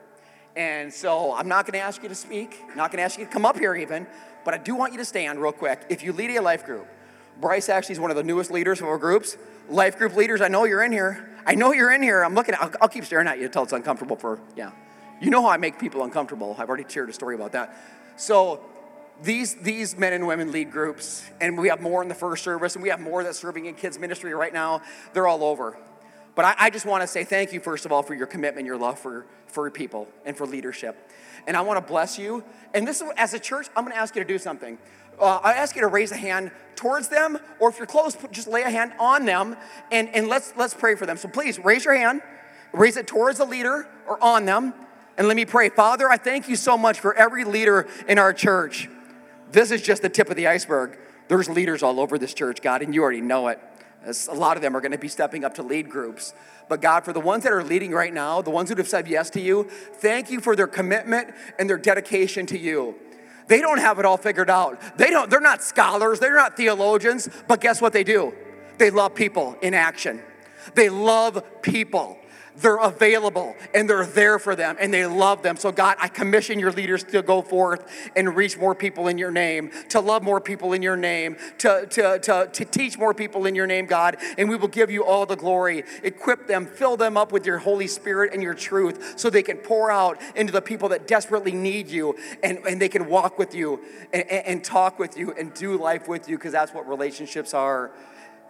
[0.55, 3.45] And so I'm not to ask you to speak, not to ask you to come
[3.45, 4.07] up here even,
[4.45, 5.83] but I do want you to stand real quick.
[5.89, 6.87] If you lead a life group,
[7.41, 9.37] Bryce actually is one of the newest leaders of our groups.
[9.69, 11.29] Life group leaders, I know you're in here.
[11.45, 12.25] I know you're in here.
[12.25, 14.71] I'm looking, I'll, I'll keep staring at you until it's uncomfortable for, yeah.
[15.21, 16.55] You know how I make people uncomfortable.
[16.59, 17.77] I've already shared a story about that.
[18.17, 18.61] So
[19.23, 22.75] these, these men and women lead groups, and we have more in the first service,
[22.75, 24.83] and we have more that's serving in kids' ministry right now.
[25.13, 25.77] They're all over.
[26.37, 28.65] But I, I just want to say thank you, first of all, for your commitment,
[28.65, 31.11] your love for, for people and for leadership.
[31.49, 32.45] And I want to bless you.
[32.75, 34.79] And this, is, as a church, I'm going to ask you to do something.
[35.21, 38.47] Uh, I ask you to raise a hand towards them, or if you're close, just
[38.47, 39.57] lay a hand on them,
[39.91, 41.17] and, and let's, let's pray for them.
[41.17, 42.23] So please raise your hand,
[42.73, 44.75] raise it towards the leader or on them,
[45.19, 45.69] and let me pray.
[45.69, 48.89] Father, I thank you so much for every leader in our church.
[49.51, 50.97] This is just the tip of the iceberg.
[51.27, 53.61] There's leaders all over this church, God, and you already know it.
[54.05, 56.33] As a lot of them are going to be stepping up to lead groups.
[56.69, 59.09] But God, for the ones that are leading right now, the ones who have said
[59.09, 62.95] yes to you, thank you for their commitment and their dedication to you.
[63.49, 64.81] They don't have it all figured out.
[64.99, 68.35] They don't, they're not scholars, they're not theologians, but guess what they do?
[68.77, 70.23] They love people in action.
[70.75, 72.19] They love people
[72.61, 75.57] they're available and they're there for them and they love them.
[75.57, 77.87] So, God, I commission your leaders to go forth
[78.17, 81.87] and reach more people in your name, to love more people in your name, to,
[81.91, 84.17] to, to, to teach more people in your name, God.
[84.37, 85.85] And we will give you all the glory.
[86.03, 89.59] Equip them, fill them up with your Holy Spirit and your truth so they can
[89.59, 93.55] pour out into the people that desperately need you and, and they can walk with
[93.55, 93.81] you
[94.13, 97.93] and, and talk with you and do life with you because that's what relationships are.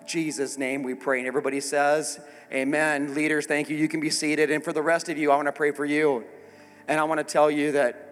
[0.09, 1.19] Jesus' name we pray.
[1.19, 2.21] And everybody says,
[2.53, 3.15] Amen.
[3.15, 3.77] Leaders, thank you.
[3.77, 4.51] You can be seated.
[4.51, 6.25] And for the rest of you, I want to pray for you.
[6.89, 8.09] And I want to tell you that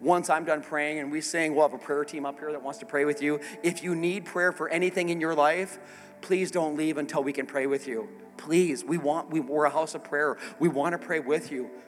[0.00, 2.62] once I'm done praying and we sing, we'll have a prayer team up here that
[2.62, 3.40] wants to pray with you.
[3.62, 5.78] If you need prayer for anything in your life,
[6.20, 8.08] please don't leave until we can pray with you.
[8.36, 10.36] Please, we want, we, we're a house of prayer.
[10.58, 11.70] We want to pray with you.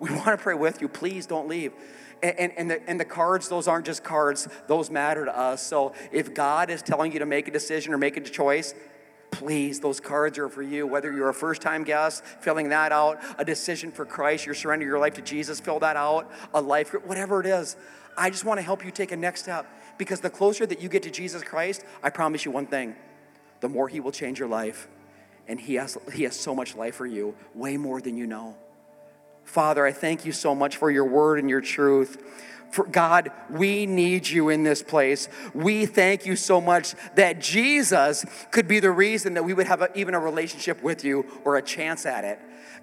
[0.00, 0.86] We want to pray with you.
[0.88, 1.72] Please don't leave.
[2.22, 5.60] And, and, and, the, and the cards, those aren't just cards, those matter to us.
[5.60, 8.74] So if God is telling you to make a decision or make a choice,
[9.30, 10.86] please, those cards are for you.
[10.86, 14.88] Whether you're a first time guest, filling that out, a decision for Christ, you're surrendering
[14.88, 17.76] your life to Jesus, fill that out, a life group, whatever it is.
[18.16, 19.66] I just want to help you take a next step
[19.96, 22.96] because the closer that you get to Jesus Christ, I promise you one thing
[23.60, 24.88] the more He will change your life.
[25.46, 28.56] And He has, he has so much life for you, way more than you know.
[29.44, 32.22] Father, I thank you so much for your word and your truth.
[32.70, 35.28] For God, we need you in this place.
[35.54, 39.82] We thank you so much that Jesus could be the reason that we would have
[39.82, 42.38] a, even a relationship with you or a chance at it.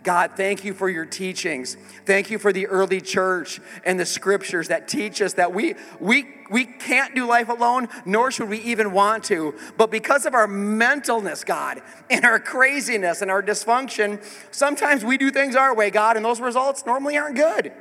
[0.05, 1.77] God, thank you for your teachings.
[2.05, 6.27] Thank you for the early church and the scriptures that teach us that we, we,
[6.51, 9.55] we can't do life alone, nor should we even want to.
[9.77, 11.81] But because of our mentalness, God,
[12.11, 16.39] and our craziness and our dysfunction, sometimes we do things our way, God, and those
[16.39, 17.73] results normally aren't good.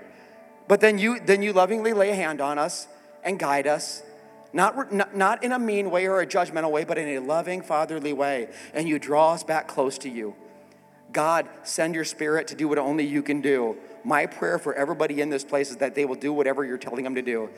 [0.66, 2.88] But then you, then you lovingly lay a hand on us
[3.22, 4.02] and guide us,
[4.52, 7.62] not, not, not in a mean way or a judgmental way, but in a loving,
[7.62, 8.48] fatherly way.
[8.72, 10.34] And you draw us back close to you.
[11.12, 13.76] God, send your spirit to do what only you can do.
[14.04, 17.04] My prayer for everybody in this place is that they will do whatever you're telling
[17.04, 17.50] them to do.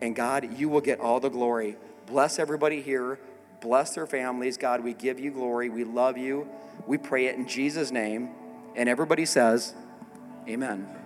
[0.00, 1.76] And God, you will get all the glory.
[2.06, 3.18] Bless everybody here.
[3.60, 4.56] Bless their families.
[4.56, 5.68] God, we give you glory.
[5.68, 6.48] We love you.
[6.86, 8.30] We pray it in Jesus' name.
[8.74, 9.74] And everybody says,
[10.48, 10.99] Amen.